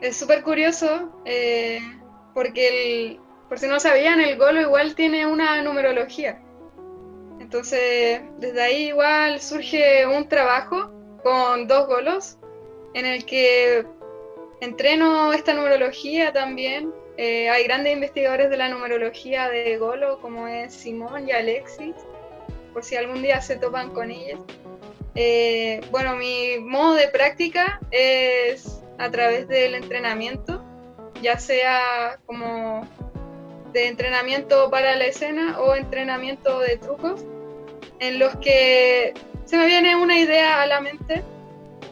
[0.00, 1.80] es súper curioso eh,
[2.34, 6.42] porque, el, por si no sabían, el golo igual tiene una numerología.
[7.38, 10.90] Entonces, desde ahí igual surge un trabajo
[11.24, 12.36] con dos golos
[12.92, 13.84] en el que
[14.60, 16.92] entreno esta numerología también.
[17.16, 21.94] Eh, hay grandes investigadores de la numerología de Golo, como es Simón y Alexis,
[22.72, 24.40] por si algún día se topan con ellos.
[25.14, 30.62] Eh, bueno, mi modo de práctica es a través del entrenamiento,
[31.22, 32.86] ya sea como
[33.72, 37.24] de entrenamiento para la escena o entrenamiento de trucos,
[38.00, 39.14] en los que
[39.44, 41.22] se me viene una idea a la mente,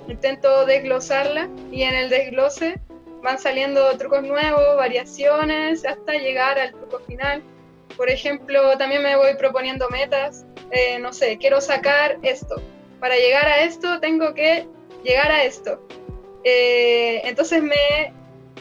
[0.08, 2.80] intento desglosarla y en el desglose
[3.22, 7.42] van saliendo trucos nuevos, variaciones, hasta llegar al truco final.
[7.96, 12.60] Por ejemplo, también me voy proponiendo metas, eh, no sé, quiero sacar esto.
[13.00, 14.66] Para llegar a esto tengo que
[15.04, 15.80] llegar a esto.
[16.44, 18.12] Eh, entonces me,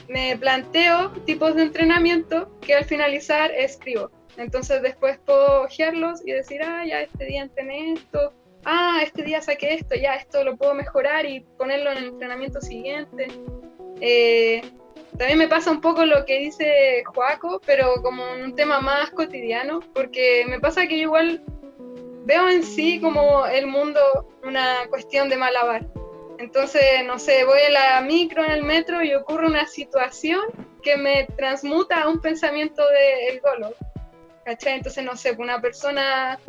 [0.09, 4.11] me planteo tipos de entrenamiento que al finalizar escribo.
[4.37, 8.33] Entonces después puedo ojearlos y decir, ah, ya este día entrené esto,
[8.65, 12.61] ah, este día saqué esto, ya esto lo puedo mejorar y ponerlo en el entrenamiento
[12.61, 13.27] siguiente.
[13.99, 14.61] Eh,
[15.17, 19.81] también me pasa un poco lo que dice Joaco, pero como un tema más cotidiano,
[19.93, 21.43] porque me pasa que yo igual
[22.25, 23.99] veo en sí como el mundo
[24.43, 25.85] una cuestión de malabar.
[26.39, 30.41] Entonces, no sé, voy a la micro en el metro y ocurre una situación
[30.81, 33.75] que me transmuta a un pensamiento del de golo.
[34.43, 34.77] ¿Cachai?
[34.77, 36.39] Entonces, no sé, una persona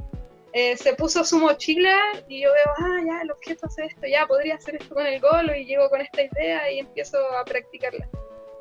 [0.53, 1.97] eh, se puso su mochila
[2.29, 5.21] y yo veo, ah, ya, el objeto hace esto, ya, podría hacer esto con el
[5.21, 8.09] golo y llego con esta idea y empiezo a practicarla.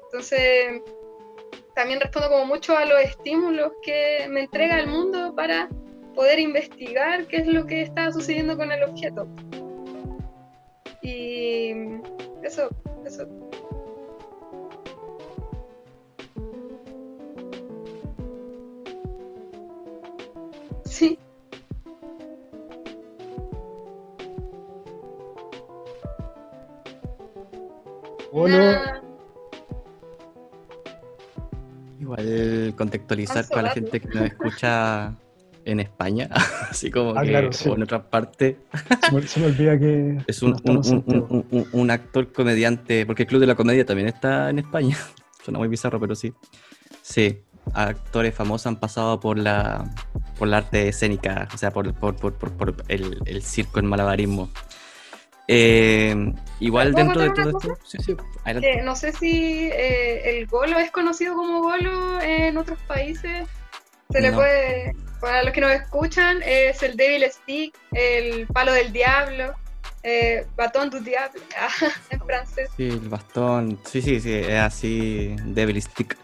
[0.05, 0.81] Entonces,
[1.75, 5.69] también respondo como mucho a los estímulos que me entrega el mundo para
[6.15, 9.27] poder investigar qué es lo que está sucediendo con el objeto.
[11.01, 11.71] Y
[12.43, 12.69] eso,
[13.05, 13.27] eso.
[20.85, 21.17] Sí.
[28.31, 29.01] Hola.
[31.99, 35.13] Igual contextualizar para la gente que nos escucha
[35.65, 36.29] en España,
[36.69, 37.69] así como Ah, que claro, sí.
[37.69, 38.57] o en otra parte.
[39.07, 43.05] Se me, se me olvida que Es un, no un- un- un- un actor comediante,
[43.05, 44.97] porque el Club de la Comedia también está en España.
[45.43, 46.33] Suena muy bizarro, pero sí.
[47.01, 47.41] Sí,
[47.73, 49.83] actores famosos han pasado por la,
[50.39, 53.85] por la arte escénica, o sea, por, por, por, por- por el, el circo, el
[53.85, 54.49] malabarismo.
[55.47, 58.71] Eh, igual ¿Puedo dentro de todo esto, sí, sí, adelante.
[58.71, 63.47] Que no sé si eh, el golo es conocido como golo en otros países.
[64.11, 68.91] Se le puede, para los que nos escuchan, es el Devil Stick, el palo del
[68.91, 69.55] diablo,
[70.03, 71.69] eh, batón du diable, ah,
[72.09, 72.69] en francés.
[72.75, 73.79] Sí, el bastón.
[73.85, 76.17] Sí, sí, sí, es así, Devil Stick.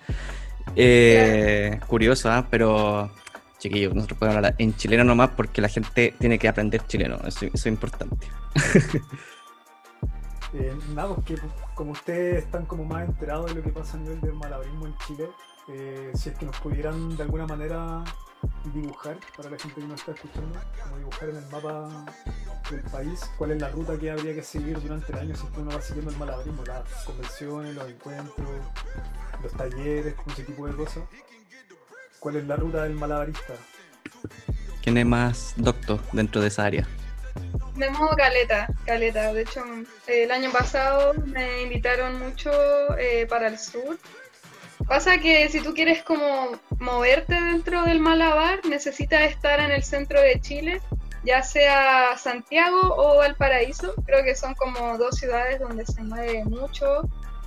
[0.75, 2.47] Eh, curioso, ¿ah?
[2.49, 3.11] Pero,
[3.57, 7.17] chiquillos, nosotros podemos hablar en chileno nomás porque la gente tiene que aprender chileno.
[7.25, 8.27] Eso, es importante.
[10.53, 11.35] Eh, nada, porque
[11.75, 14.97] como ustedes están como más enterados de lo que pasa a nivel del malabarismo en
[15.05, 15.29] Chile,
[15.67, 18.03] eh, si es que nos pudieran de alguna manera
[18.73, 22.05] dibujar, para la gente que nos está escuchando, como dibujar en el mapa
[22.69, 25.51] del país, cuál es la ruta que habría que seguir durante el año si es
[25.51, 28.47] que uno va siguiendo el malabarismo, las convenciones, los encuentros,
[29.43, 31.03] los talleres, ese tipo de cosas.
[32.19, 33.53] ¿Cuál es la ruta del malabarista?
[34.81, 36.87] ¿Quién es más docto dentro de esa área?
[37.75, 39.33] Me muevo caleta, caleta.
[39.33, 39.63] De hecho,
[40.07, 42.51] el año pasado me invitaron mucho
[42.97, 43.97] eh, para el sur.
[44.87, 50.21] Pasa que si tú quieres como moverte dentro del Malabar, necesitas estar en el centro
[50.21, 50.81] de Chile,
[51.23, 53.93] ya sea Santiago o Valparaíso.
[54.05, 57.01] Creo que son como dos ciudades donde se mueve mucho.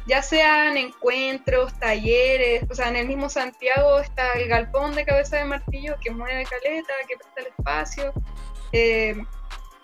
[0.07, 5.37] Ya sean encuentros, talleres, o sea, en el mismo Santiago está el galpón de cabeza
[5.37, 8.13] de martillo que mueve caleta, que presta el espacio.
[8.73, 9.17] Eh,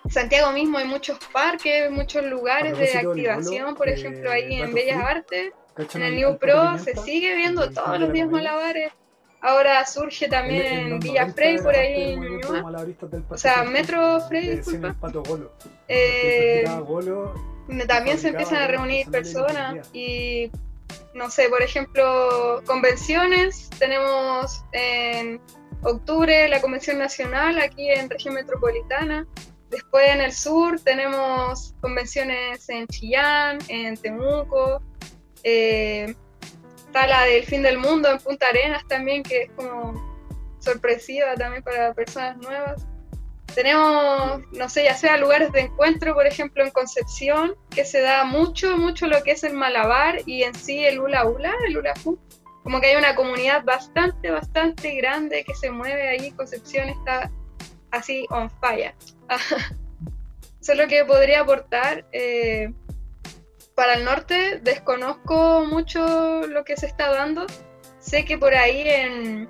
[0.09, 5.03] Santiago mismo hay muchos parques, muchos lugares de activación, por eh, ejemplo, ahí en Bellas
[5.03, 8.91] Artes, ¿Cachan en el New Pro se sigue viendo El todos los días malabares.
[9.39, 12.41] Ahora surge también los Villa 90 Frey, por ahí en
[13.29, 14.95] O sea, Metro le Frey, disculpa.
[15.23, 15.51] el.
[15.87, 17.46] Eh, golo
[17.87, 20.51] también se empiezan a reunir personas y
[21.13, 25.41] no sé, por ejemplo, convenciones, tenemos en
[25.81, 29.25] octubre la convención nacional aquí en región metropolitana,
[29.69, 34.81] después en el sur tenemos convenciones en Chillán, en Temuco,
[35.43, 36.15] eh,
[36.85, 39.93] está la del fin del mundo en Punta Arenas también, que es como
[40.59, 42.85] sorpresiva también para personas nuevas.
[43.57, 48.23] Tenemos, no sé, ya sea lugares de encuentro, por ejemplo en Concepción, que se da
[48.23, 51.95] mucho, mucho lo que es el malabar y en sí el hula hula, el hula.
[52.61, 56.29] Como que hay una comunidad bastante, bastante grande que se mueve ahí.
[56.33, 57.31] Concepción está
[57.89, 58.93] así on fire.
[60.61, 62.05] Eso es lo que podría aportar.
[62.11, 62.71] Eh,
[63.73, 67.47] para el norte desconozco mucho lo que se está dando.
[67.99, 69.49] Sé que por ahí en,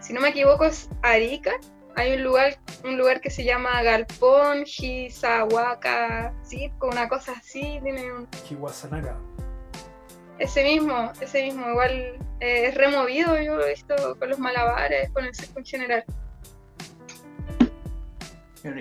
[0.00, 1.52] si no me equivoco, es Arica.
[1.94, 6.34] Hay un lugar, un lugar que se llama Galpón, Hizahuaca,
[6.78, 7.78] con una cosa así.
[7.82, 8.28] Tiene un...
[10.38, 11.92] Ese mismo, ese mismo, igual
[12.40, 16.04] eh, es removido, yo lo he visto con los malabares, con el circo en general.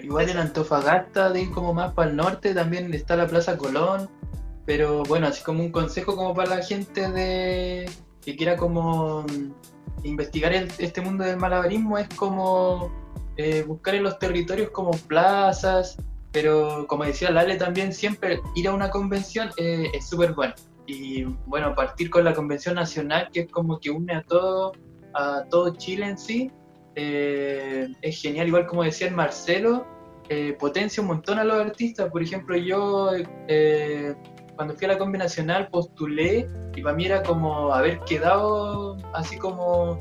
[0.01, 4.09] Igual en Antofagasta, de ir como más para el norte, también está la Plaza Colón,
[4.65, 7.89] pero bueno, así como un consejo como para la gente de
[8.23, 9.53] que quiera como mm,
[10.03, 12.91] investigar este mundo del malabarismo es como
[13.37, 15.97] eh, buscar en los territorios como plazas,
[16.31, 20.53] pero como decía Lale también, siempre ir a una convención eh, es súper bueno.
[20.87, 24.73] Y bueno, partir con la convención nacional, que es como que une a todo,
[25.13, 26.51] a todo Chile en sí,
[26.95, 29.85] eh, es genial, igual como decía el Marcelo,
[30.59, 32.09] potencia un montón a los artistas.
[32.09, 33.09] Por ejemplo, yo
[34.55, 39.37] cuando fui a la Convención Nacional postulé y para mí era como haber quedado así
[39.37, 39.99] como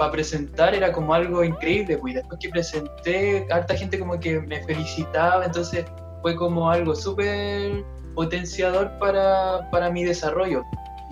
[0.00, 4.64] para presentar era como algo increíble, pues después que presenté, harta gente como que me
[4.64, 5.84] felicitaba, entonces
[6.22, 7.84] fue como algo súper
[8.14, 10.62] potenciador para, para, mi desarrollo.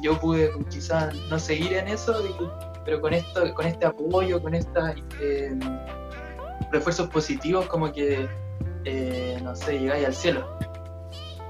[0.00, 2.14] Yo pude quizás no seguir en eso,
[2.86, 5.54] pero con esto, con este apoyo, con estos eh,
[6.72, 8.26] refuerzos positivos, como que,
[8.86, 10.58] eh, no sé, llegáis al cielo.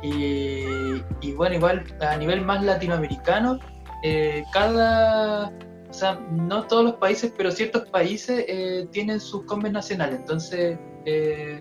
[0.03, 3.61] Y, bueno, igual a nivel más latinoamericano,
[4.03, 5.53] eh, cada
[5.89, 10.20] o sea, no todos los países, pero ciertos países eh, tienen sus convenios nacionales.
[10.20, 11.61] Entonces, eh,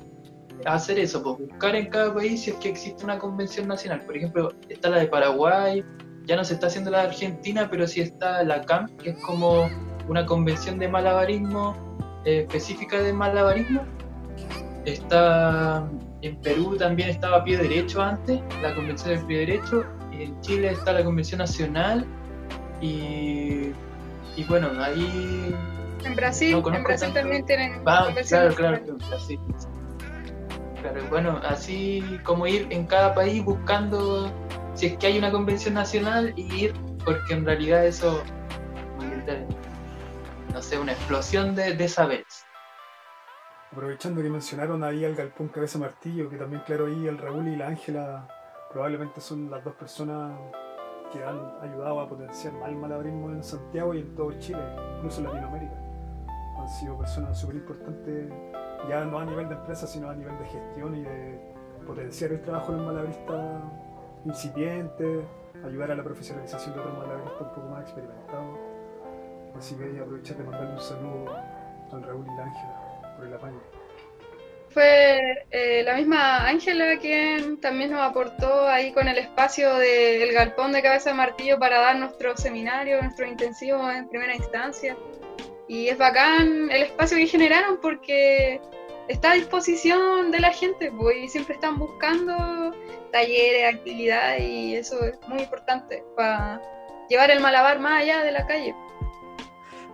[0.66, 4.02] hacer eso, pues buscar en cada país si es que existe una convención nacional.
[4.02, 5.84] Por ejemplo, está la de Paraguay,
[6.26, 9.20] ya no se está haciendo la de Argentina, pero sí está la CAM, que es
[9.24, 9.70] como
[10.10, 11.76] una convención de malabarismo
[12.26, 13.84] eh, específica de malabarismo.
[14.86, 15.90] Está
[16.22, 19.86] en Perú también estaba pie derecho antes, la convención de pie derecho.
[20.12, 22.06] En Chile está la convención nacional
[22.82, 23.72] y
[24.38, 25.56] y bueno, ahí...
[26.04, 27.82] En Brasil, en Brasil también tienen...
[27.86, 28.80] Ah, claro, claro,
[29.10, 29.40] Brasil.
[30.80, 34.32] Claro, bueno, así como ir en cada país buscando
[34.76, 36.74] si es que hay una convención nacional y ir,
[37.04, 38.24] porque en realidad eso,
[40.54, 42.46] no sé, una explosión de, de saberes.
[43.72, 47.56] Aprovechando que mencionaron ahí al Galpón Cabeza Martillo, que también, claro, ahí el Raúl y
[47.56, 48.28] la Ángela
[48.72, 50.40] probablemente son las dos personas
[51.12, 54.60] que han ayudado a potenciar el malabarismo en Santiago y en todo Chile,
[54.98, 55.76] incluso en Latinoamérica.
[56.58, 58.32] Han sido personas súper importantes,
[58.90, 61.56] ya no a nivel de empresa, sino a nivel de gestión y de
[61.86, 63.62] potenciar el trabajo de los malabaristas
[64.26, 65.26] incipientes,
[65.66, 68.60] ayudar a la profesionalización de otros malabaristas un poco más experimentados.
[69.58, 71.26] Así que aprovechar de mandarle un saludo
[71.92, 73.77] al Raúl y la Ángela por el apaño
[74.78, 80.72] fue eh, la misma Ángela quien también nos aportó ahí con el espacio del galpón
[80.72, 84.96] de cabeza de martillo para dar nuestro seminario, nuestro intensivo en primera instancia.
[85.68, 88.62] Y es bacán el espacio que generaron porque
[89.08, 92.72] está a disposición de la gente pues, y siempre están buscando
[93.12, 96.62] talleres, actividades y eso es muy importante para
[97.10, 98.76] llevar el malabar más allá de la calle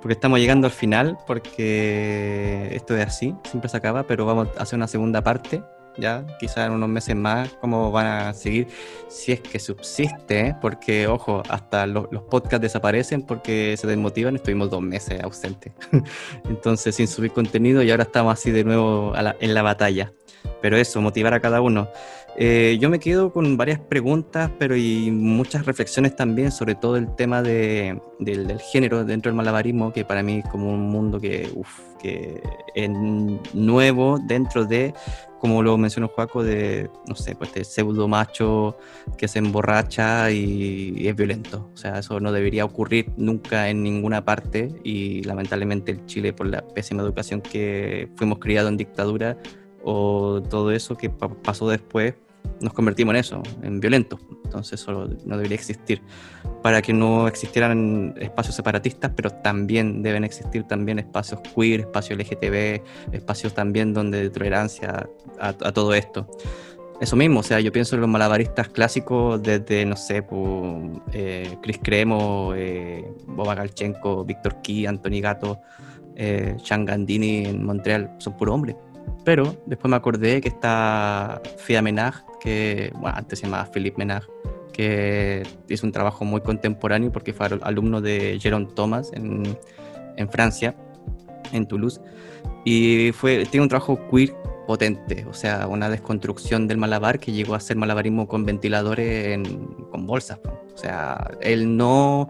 [0.03, 4.63] porque estamos llegando al final, porque esto es así, siempre se acaba, pero vamos a
[4.63, 5.63] hacer una segunda parte,
[5.97, 8.67] ya, quizás en unos meses más, cómo van a seguir,
[9.07, 14.81] si es que subsiste, porque, ojo, hasta los, podcasts desaparecen porque se desmotivan, estuvimos dos
[14.81, 15.71] meses ausentes,
[16.49, 20.11] entonces sin subir contenido y ahora estamos así de nuevo en la batalla,
[20.61, 21.87] pero eso, motivar a cada uno.
[22.35, 27.13] Eh, yo me quedo con varias preguntas, pero y muchas reflexiones también sobre todo el
[27.15, 31.51] tema de, del, género dentro del malabarismo, que para mí es como un mundo que,
[31.53, 32.41] uf, que
[32.73, 32.89] es
[33.53, 34.95] nuevo dentro de,
[35.39, 38.77] como lo mencionó Juaco, de, no sé, pues de pseudo macho
[39.17, 41.69] que se emborracha y, es violento.
[41.73, 46.47] O sea, eso no debería ocurrir nunca en ninguna parte y lamentablemente en Chile, por
[46.47, 49.37] la pésima educación que fuimos criados en dictadura,
[49.83, 52.15] o todo eso que pasó después,
[52.63, 54.19] nos convertimos en eso, en violentos.
[54.45, 56.01] Entonces eso no debería existir.
[56.61, 62.81] Para que no existieran espacios separatistas, pero también deben existir también espacios queer, espacios LGTB,
[63.13, 65.09] espacios también donde de tolerancia
[65.39, 66.27] a, todo esto.
[67.01, 70.25] Eso mismo, o sea, yo pienso en los malabaristas clásicos desde, no sé,
[71.11, 75.59] eh, Chris Cremo, eh, Boba Galchenko, Víctor Key, Anthony Gato,
[76.15, 78.75] eh, Gandini en Montreal, son puros hombres
[79.25, 84.23] Pero después me acordé que está Fia Menag, que bueno, antes se llamaba Philippe Menag,
[84.73, 89.57] que hizo un trabajo muy contemporáneo porque fue al- alumno de Jérôme Thomas en,
[90.17, 90.75] en Francia,
[91.53, 92.01] en Toulouse,
[92.65, 94.33] y fue, tiene un trabajo queer
[94.67, 99.67] potente, o sea, una desconstrucción del malabar que llegó a ser malabarismo con ventiladores en-
[99.91, 100.39] con bolsas.
[100.73, 102.29] O sea, él no,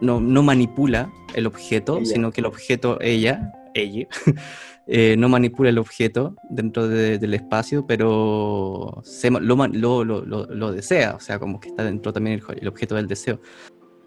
[0.00, 2.06] no, no manipula el objeto, Ella.
[2.06, 4.06] sino que el objeto, ella, ella,
[4.94, 10.70] eh, no manipula el objeto dentro de- del espacio, pero se lo, lo, lo- lo-
[10.72, 13.40] desea, o sea, como que está dentro también el, el objeto del deseo.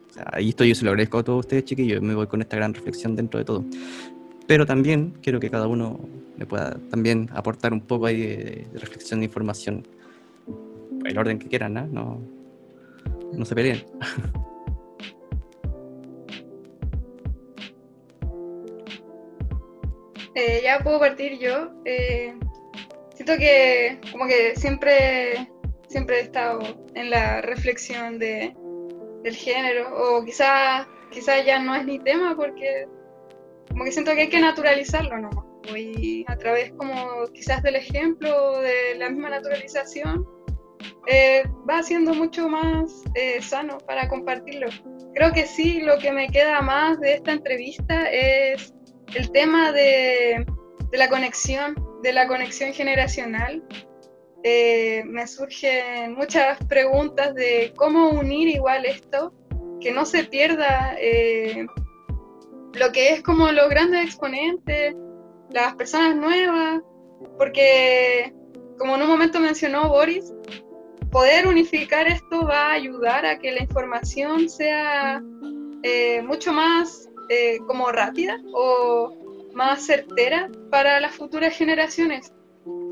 [0.10, 2.40] O sea, y esto yo se lo agradezco a todos ustedes, chiquillos, me voy con
[2.41, 3.66] esta gran reflexión dentro de todo.
[4.45, 5.99] Pero también quiero que cada uno
[6.38, 9.88] me pueda también aportar un poco ahí de, de reflexión de información.
[11.03, 11.88] El orden que quieran, ¿no?
[11.88, 12.22] No,
[13.34, 13.84] no se peleen.
[20.66, 21.70] ya puedo partir yo.
[21.86, 22.34] Eh,
[23.14, 25.48] siento que como que siempre,
[25.88, 26.60] siempre he estado
[26.96, 28.54] en la reflexión de,
[29.24, 32.88] del género, o quizás quizá ya no es ni tema porque
[33.70, 35.46] como que siento que hay que naturalizarlo nomás.
[35.76, 40.28] Y a través como quizás del ejemplo, de la misma naturalización,
[41.08, 44.68] eh, va siendo mucho más eh, sano para compartirlo.
[45.14, 48.74] Creo que sí, lo que me queda más de esta entrevista es
[49.16, 50.46] el tema de,
[50.96, 53.62] de la conexión, de la conexión generacional.
[54.44, 59.34] Eh, me surgen muchas preguntas de cómo unir igual esto,
[59.82, 61.68] que no se pierda eh,
[62.76, 64.96] lo que es como los grandes exponentes,
[65.52, 66.80] las personas nuevas,
[67.38, 68.34] porque
[68.80, 70.32] como en un momento mencionó Boris,
[71.12, 75.22] poder unificar esto va a ayudar a que la información sea
[75.84, 77.10] eh, mucho más
[77.68, 79.24] como rápida o
[79.56, 82.32] más certera para las futuras generaciones.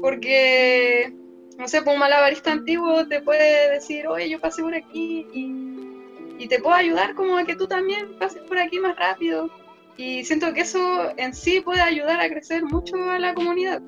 [0.01, 1.13] Porque,
[1.57, 6.43] no sé, pues un malabarista antiguo te puede decir, oye, yo pasé por aquí y,
[6.43, 9.49] y te puedo ayudar como a que tú también pases por aquí más rápido.
[9.97, 13.81] Y siento que eso en sí puede ayudar a crecer mucho a la comunidad.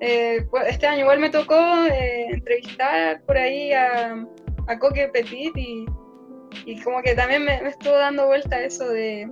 [0.00, 1.56] Eh, pues, este año igual me tocó
[1.86, 4.26] eh, entrevistar por ahí a,
[4.66, 5.86] a Coque Petit y,
[6.66, 9.28] y como que también me, me estuvo dando vuelta eso de,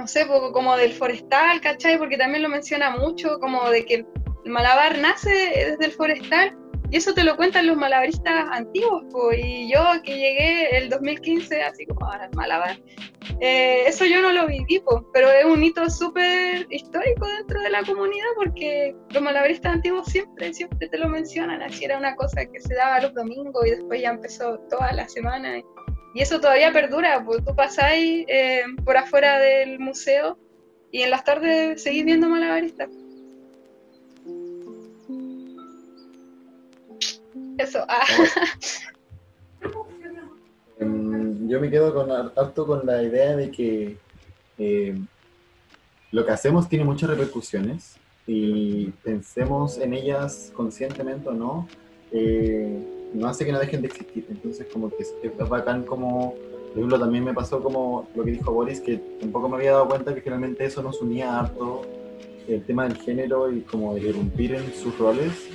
[0.00, 1.98] no sé, como del forestal, ¿cachai?
[1.98, 4.06] Porque también lo menciona mucho, como de que el
[4.46, 6.56] malabar nace desde el forestal
[6.90, 9.04] y eso te lo cuentan los malabaristas antiguos,
[9.36, 12.80] y yo que llegué el 2015, así como ahora el malabar,
[13.40, 14.82] eh, eso yo no lo viví,
[15.12, 20.52] pero es un hito súper histórico dentro de la comunidad porque los malabaristas antiguos siempre,
[20.52, 24.00] siempre te lo mencionan, así era una cosa que se daba los domingos y después
[24.00, 25.60] ya empezó toda la semana.
[26.14, 30.36] Eso todavía perdura, pues tú pasáis eh, por afuera del museo
[30.90, 32.88] y en las tardes seguís viendo malabaristas.
[37.58, 38.04] Eso, ah.
[40.80, 43.96] Mm, Yo me quedo con har- harto con la idea de que
[44.58, 44.98] eh,
[46.10, 47.96] lo que hacemos tiene muchas repercusiones
[48.26, 51.68] y pensemos en ellas conscientemente o no,
[52.12, 52.82] eh,
[53.14, 54.26] no hace que no dejen de existir.
[54.28, 56.34] Entonces como que es, es bacán como,
[56.68, 59.88] por ejemplo, también me pasó como lo que dijo Boris, que tampoco me había dado
[59.88, 61.82] cuenta que finalmente eso nos unía harto,
[62.48, 65.48] el tema del género y como de irrumpir en sus roles.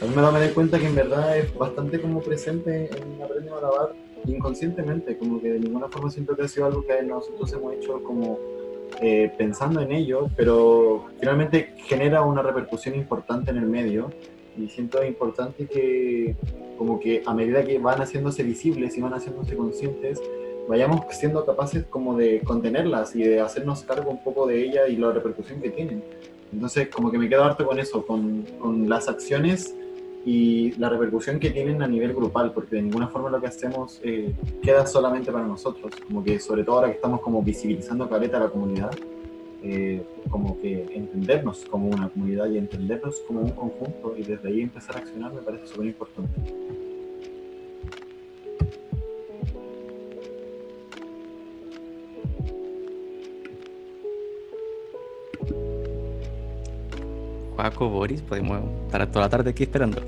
[0.00, 3.54] Mí me me doy cuenta que en verdad es bastante como presente en Aprende a
[3.54, 3.94] Malabar
[4.26, 8.02] inconscientemente, como que de ninguna forma siento que ha sido algo que nosotros hemos hecho
[8.02, 8.38] como
[9.00, 14.10] eh, pensando en ello, pero finalmente genera una repercusión importante en el medio
[14.56, 16.36] y siento importante que
[16.78, 20.20] como que a medida que van haciéndose visibles y van haciéndose conscientes,
[20.68, 24.96] vayamos siendo capaces como de contenerlas y de hacernos cargo un poco de ellas y
[24.96, 26.02] la repercusión que tienen.
[26.52, 29.74] Entonces como que me quedo harto con eso, con, con las acciones
[30.24, 34.00] y la repercusión que tienen a nivel grupal, porque de ninguna forma lo que hacemos
[34.04, 38.36] eh, queda solamente para nosotros, como que sobre todo ahora que estamos como visibilizando caleta
[38.36, 38.92] a la comunidad,
[39.62, 44.60] eh, como que entendernos como una comunidad y entendernos como un conjunto y desde ahí
[44.62, 46.40] empezar a accionar me parece súper importante.
[57.54, 60.02] Juaco, Boris, podemos estar toda la tarde aquí esperando.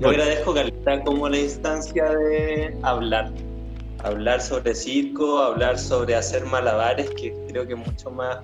[0.00, 3.30] Yo agradezco, Caleta, como la instancia de hablar.
[4.02, 8.38] Hablar sobre circo, hablar sobre hacer malabares, que creo que es mucho más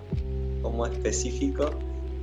[0.62, 1.70] como específico,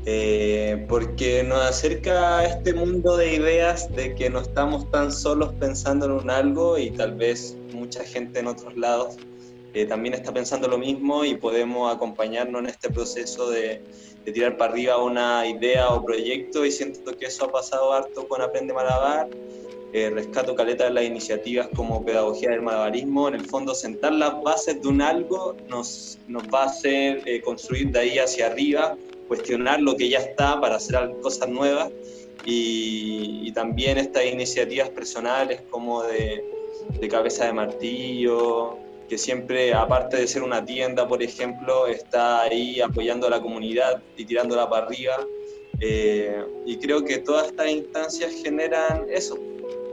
[0.05, 5.53] eh, porque nos acerca a este mundo de ideas de que no estamos tan solos
[5.59, 9.17] pensando en un algo y tal vez mucha gente en otros lados
[9.73, 13.83] eh, también está pensando lo mismo y podemos acompañarnos en este proceso de,
[14.25, 18.27] de, tirar para arriba una idea o proyecto y siento que eso ha pasado harto
[18.27, 19.27] con Aprende Malabar.
[19.91, 24.41] Eh, rescato caleta de las iniciativas como pedagogía del malabarismo, en el fondo sentar las
[24.43, 28.95] bases de un algo nos, nos va a hacer eh, construir de ahí hacia arriba,
[29.27, 31.91] cuestionar lo que ya está para hacer cosas nuevas.
[32.45, 36.43] Y, y también estas iniciativas personales como de,
[36.99, 38.77] de cabeza de martillo,
[39.09, 44.01] que siempre, aparte de ser una tienda, por ejemplo, está ahí apoyando a la comunidad
[44.15, 45.17] y tirándola para arriba.
[45.81, 49.37] Eh, y creo que todas estas instancias generan eso,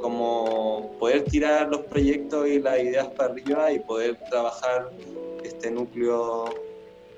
[0.01, 4.91] como poder tirar los proyectos y las ideas para arriba y poder trabajar
[5.45, 6.55] este núcleo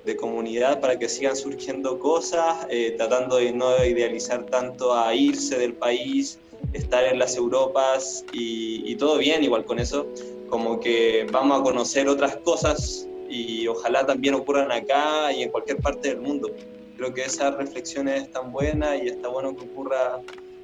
[0.05, 5.59] de comunidad para que sigan surgiendo cosas, eh, tratando de no idealizar tanto a irse
[5.59, 6.38] del país,
[6.72, 10.06] estar en las Europas y, y todo bien igual con eso,
[10.48, 15.78] como que vamos a conocer otras cosas y ojalá también ocurran acá y en cualquier
[15.78, 16.50] parte del mundo.
[16.96, 20.20] Creo que esa reflexión es tan buena y está bueno que ocurra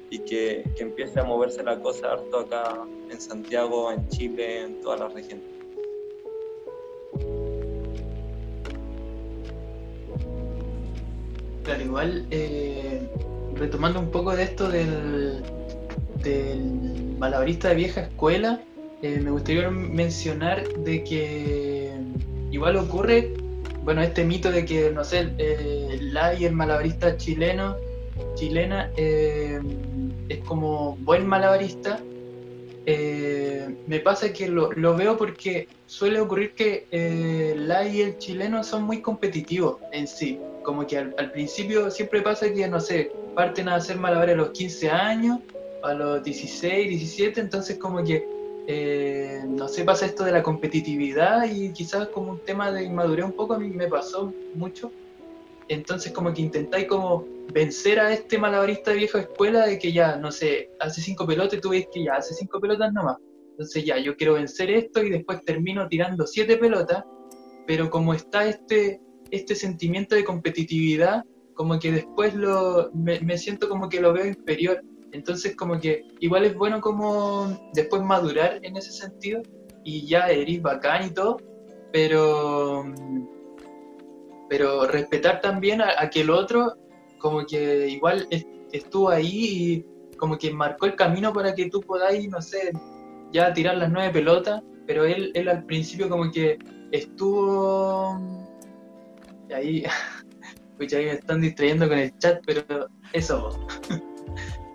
[0.09, 4.99] y que, empiece a moverse la cosa harto acá en Santiago, en Chile, en todas
[4.99, 5.45] las regiones.
[11.63, 13.01] Claro, igual, eh,
[13.55, 15.41] retomando un poco de esto del,
[16.23, 18.61] del malabarista de vieja escuela,
[19.01, 21.91] eh, me gustaría mencionar de que
[22.51, 23.33] igual ocurre,
[23.83, 25.99] bueno, este mito de que, no sé, eh,
[26.39, 27.75] y el malabarista chileno,
[28.35, 29.59] chilena, eh,
[30.29, 31.99] es como buen malabarista.
[32.87, 38.63] Eh, me pasa que lo, lo, veo porque suele ocurrir que el y el chileno
[38.63, 40.39] son muy competitivos en sí.
[40.63, 44.37] Como que al, al principio siempre pasa que, no sé, parten a hacer malabares a
[44.37, 45.39] los 15 años,
[45.83, 48.23] a los 16, 17, entonces como que
[48.67, 53.25] eh, no sé, pasa esto de la competitividad y quizás como un tema de inmadurez
[53.25, 54.91] un poco a mí me pasó mucho.
[55.67, 60.15] Entonces como que intentáis como vencer a este malabarista de vieja escuela de que ya,
[60.17, 63.17] no sé, hace cinco pelotas y tú ves que ya hace cinco pelotas nomás.
[63.51, 67.03] Entonces ya, yo quiero vencer esto y después termino tirando siete pelotas,
[67.65, 68.99] pero como está este,
[69.31, 71.23] este sentimiento de competitividad,
[71.53, 74.81] como que después lo, me, siento como que lo veo inferior
[75.15, 79.41] entonces como que igual es bueno como después madurar en ese sentido
[79.85, 81.37] y ya eres bacán y todo,
[81.93, 82.83] pero,
[84.49, 86.75] pero respetar también a aquel otro
[87.25, 88.27] como que igual
[88.71, 89.83] estuvo ahí
[90.13, 92.71] y como que marcó el camino para que tú podáis, no sé,
[93.31, 96.59] ya tirar las nueve pelotas, pero él, él al principio como que
[96.91, 98.15] estuvo
[99.51, 99.83] ahí,
[100.77, 102.61] pues ahí me están distrayendo con el chat, pero
[103.13, 103.49] eso.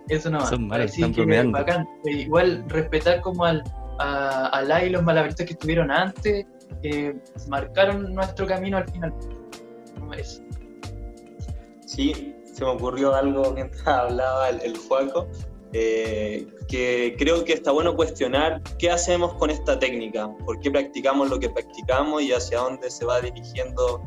[0.09, 1.57] Eso no Son malos, sí, están que bromeando.
[1.57, 1.87] bacán.
[2.03, 3.63] Igual respetar como al,
[3.97, 6.45] a, a Lai y los malabaristas que estuvieron antes,
[6.81, 7.15] que
[7.47, 9.13] marcaron nuestro camino al final.
[10.17, 10.43] Eso.
[11.85, 15.27] Sí, se me ocurrió algo mientras hablaba el, el Juaco,
[15.73, 21.29] eh, que creo que está bueno cuestionar qué hacemos con esta técnica, por qué practicamos
[21.29, 24.01] lo que practicamos y hacia dónde se va dirigiendo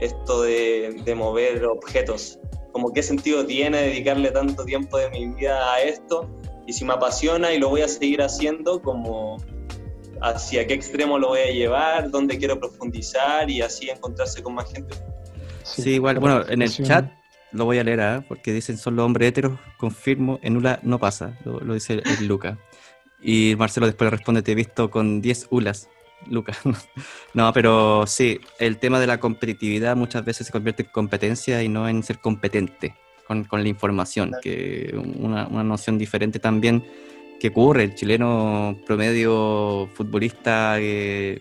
[0.00, 2.38] esto de, de mover objetos.
[2.72, 6.30] Como qué sentido tiene dedicarle tanto tiempo de mi vida a esto
[6.66, 9.38] y si me apasiona y lo voy a seguir haciendo, como
[10.22, 14.70] hacia qué extremo lo voy a llevar, dónde quiero profundizar y así encontrarse con más
[14.72, 14.94] gente.
[15.64, 17.10] Sí, igual, bueno, en el chat
[17.52, 18.24] lo voy a leer, ¿ah?
[18.26, 22.02] porque dicen son los hombres heteros, confirmo, en ULA no pasa, lo, lo dice el,
[22.06, 22.58] el Luca.
[23.22, 25.88] Y Marcelo después le responde, te he visto con 10 ULAs,
[26.28, 26.54] Luca.
[27.34, 31.68] no, pero sí, el tema de la competitividad muchas veces se convierte en competencia y
[31.68, 32.94] no en ser competente
[33.26, 36.84] con, con la información, que una, una noción diferente también
[37.40, 41.40] que ocurre, el chileno promedio futbolista, eh,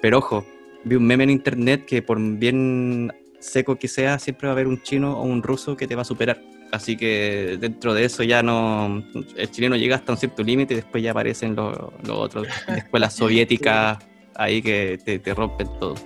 [0.00, 0.46] pero ojo,
[0.84, 4.68] vi un meme en internet que por bien seco que sea, siempre va a haber
[4.68, 6.40] un chino o un ruso que te va a superar.
[6.72, 9.02] Así que dentro de eso ya no.
[9.36, 12.46] El chileno llega hasta un cierto límite y después ya aparecen los, los otros
[12.76, 13.98] escuelas soviéticas
[14.36, 15.96] ahí que te, te, rompen todo.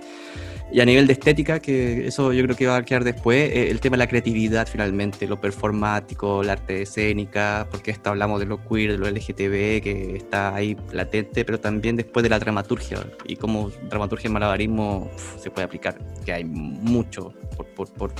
[0.71, 3.69] Y a nivel de estética, que eso yo creo que va a quedar después, eh,
[3.69, 8.47] el tema de la creatividad finalmente, lo performático, la arte escénica, porque esto hablamos de
[8.47, 12.99] lo queer, de lo LGTB, que está ahí latente, pero también después de la dramaturgia
[13.25, 15.09] y cómo dramaturgia en malabarismo
[15.39, 18.11] se puede aplicar, que hay mucho por, por, por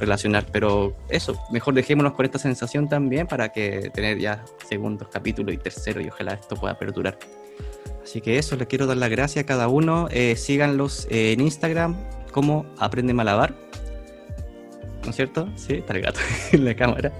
[0.00, 5.54] relacionar, pero eso, mejor dejémonos con esta sensación también para que tener ya segundos capítulos
[5.54, 7.18] y tercero y ojalá esto pueda perdurar.
[8.06, 10.06] Así que eso, les quiero dar las gracias a cada uno.
[10.12, 11.96] Eh, síganlos eh, en Instagram
[12.30, 13.52] como Aprende Malabar.
[15.02, 15.48] ¿No es cierto?
[15.56, 16.20] Sí, está el gato
[16.52, 17.10] en la cámara.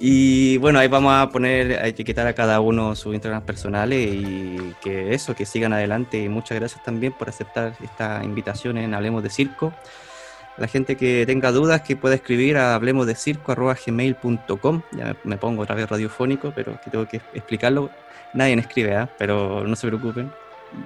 [0.00, 4.74] Y bueno, ahí vamos a poner, a etiquetar a cada uno sus Instagram personales y
[4.80, 6.26] que eso, que sigan adelante.
[6.30, 9.74] Muchas gracias también por aceptar esta invitación en Hablemos de Circo.
[10.56, 14.82] La gente que tenga dudas que pueda escribir a hablemosdecirco.gmail.com.
[14.92, 17.90] Ya me pongo otra vez radiofónico, pero que tengo que explicarlo.
[18.34, 19.08] Nadie escribe, ¿ah?
[19.18, 20.32] pero no se preocupen.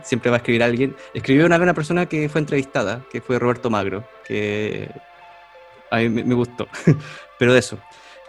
[0.03, 0.97] Siempre va a escribir alguien.
[1.13, 4.89] Escribió una vez una persona que fue entrevistada, que fue Roberto Magro, que
[5.91, 6.69] a mí me, gustó.
[7.39, 7.79] pero de eso.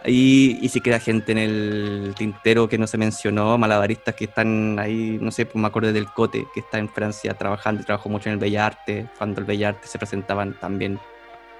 [0.04, 4.78] Y, y si queda gente en el tintero que no se mencionó, malabaristas que están
[4.78, 8.10] ahí, no sé, pues me acuerdo del Cote, que está en Francia trabajando y trabajó
[8.10, 10.98] mucho en el Bellarte, cuando el Bellarte se presentaban también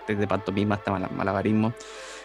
[0.06, 1.72] desde pantomima hasta mala- malabarismo.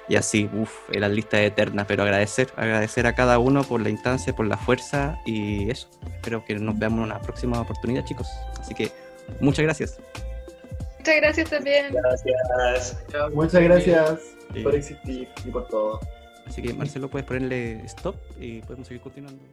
[0.10, 4.36] Y así, uff, las listas eternas, pero agradecer, agradecer a cada uno por la instancia,
[4.36, 5.88] por la fuerza y eso.
[6.16, 8.28] Espero que nos veamos en una próxima oportunidad, chicos.
[8.60, 8.92] Así que
[9.40, 10.00] muchas gracias.
[10.98, 11.94] Muchas gracias también.
[11.94, 12.98] Gracias.
[13.34, 14.20] Muchas gracias
[14.54, 14.64] Sí.
[14.64, 16.00] por existir y por todo.
[16.48, 19.44] Así que Marcelo, puedes ponerle stop y podemos seguir continuando.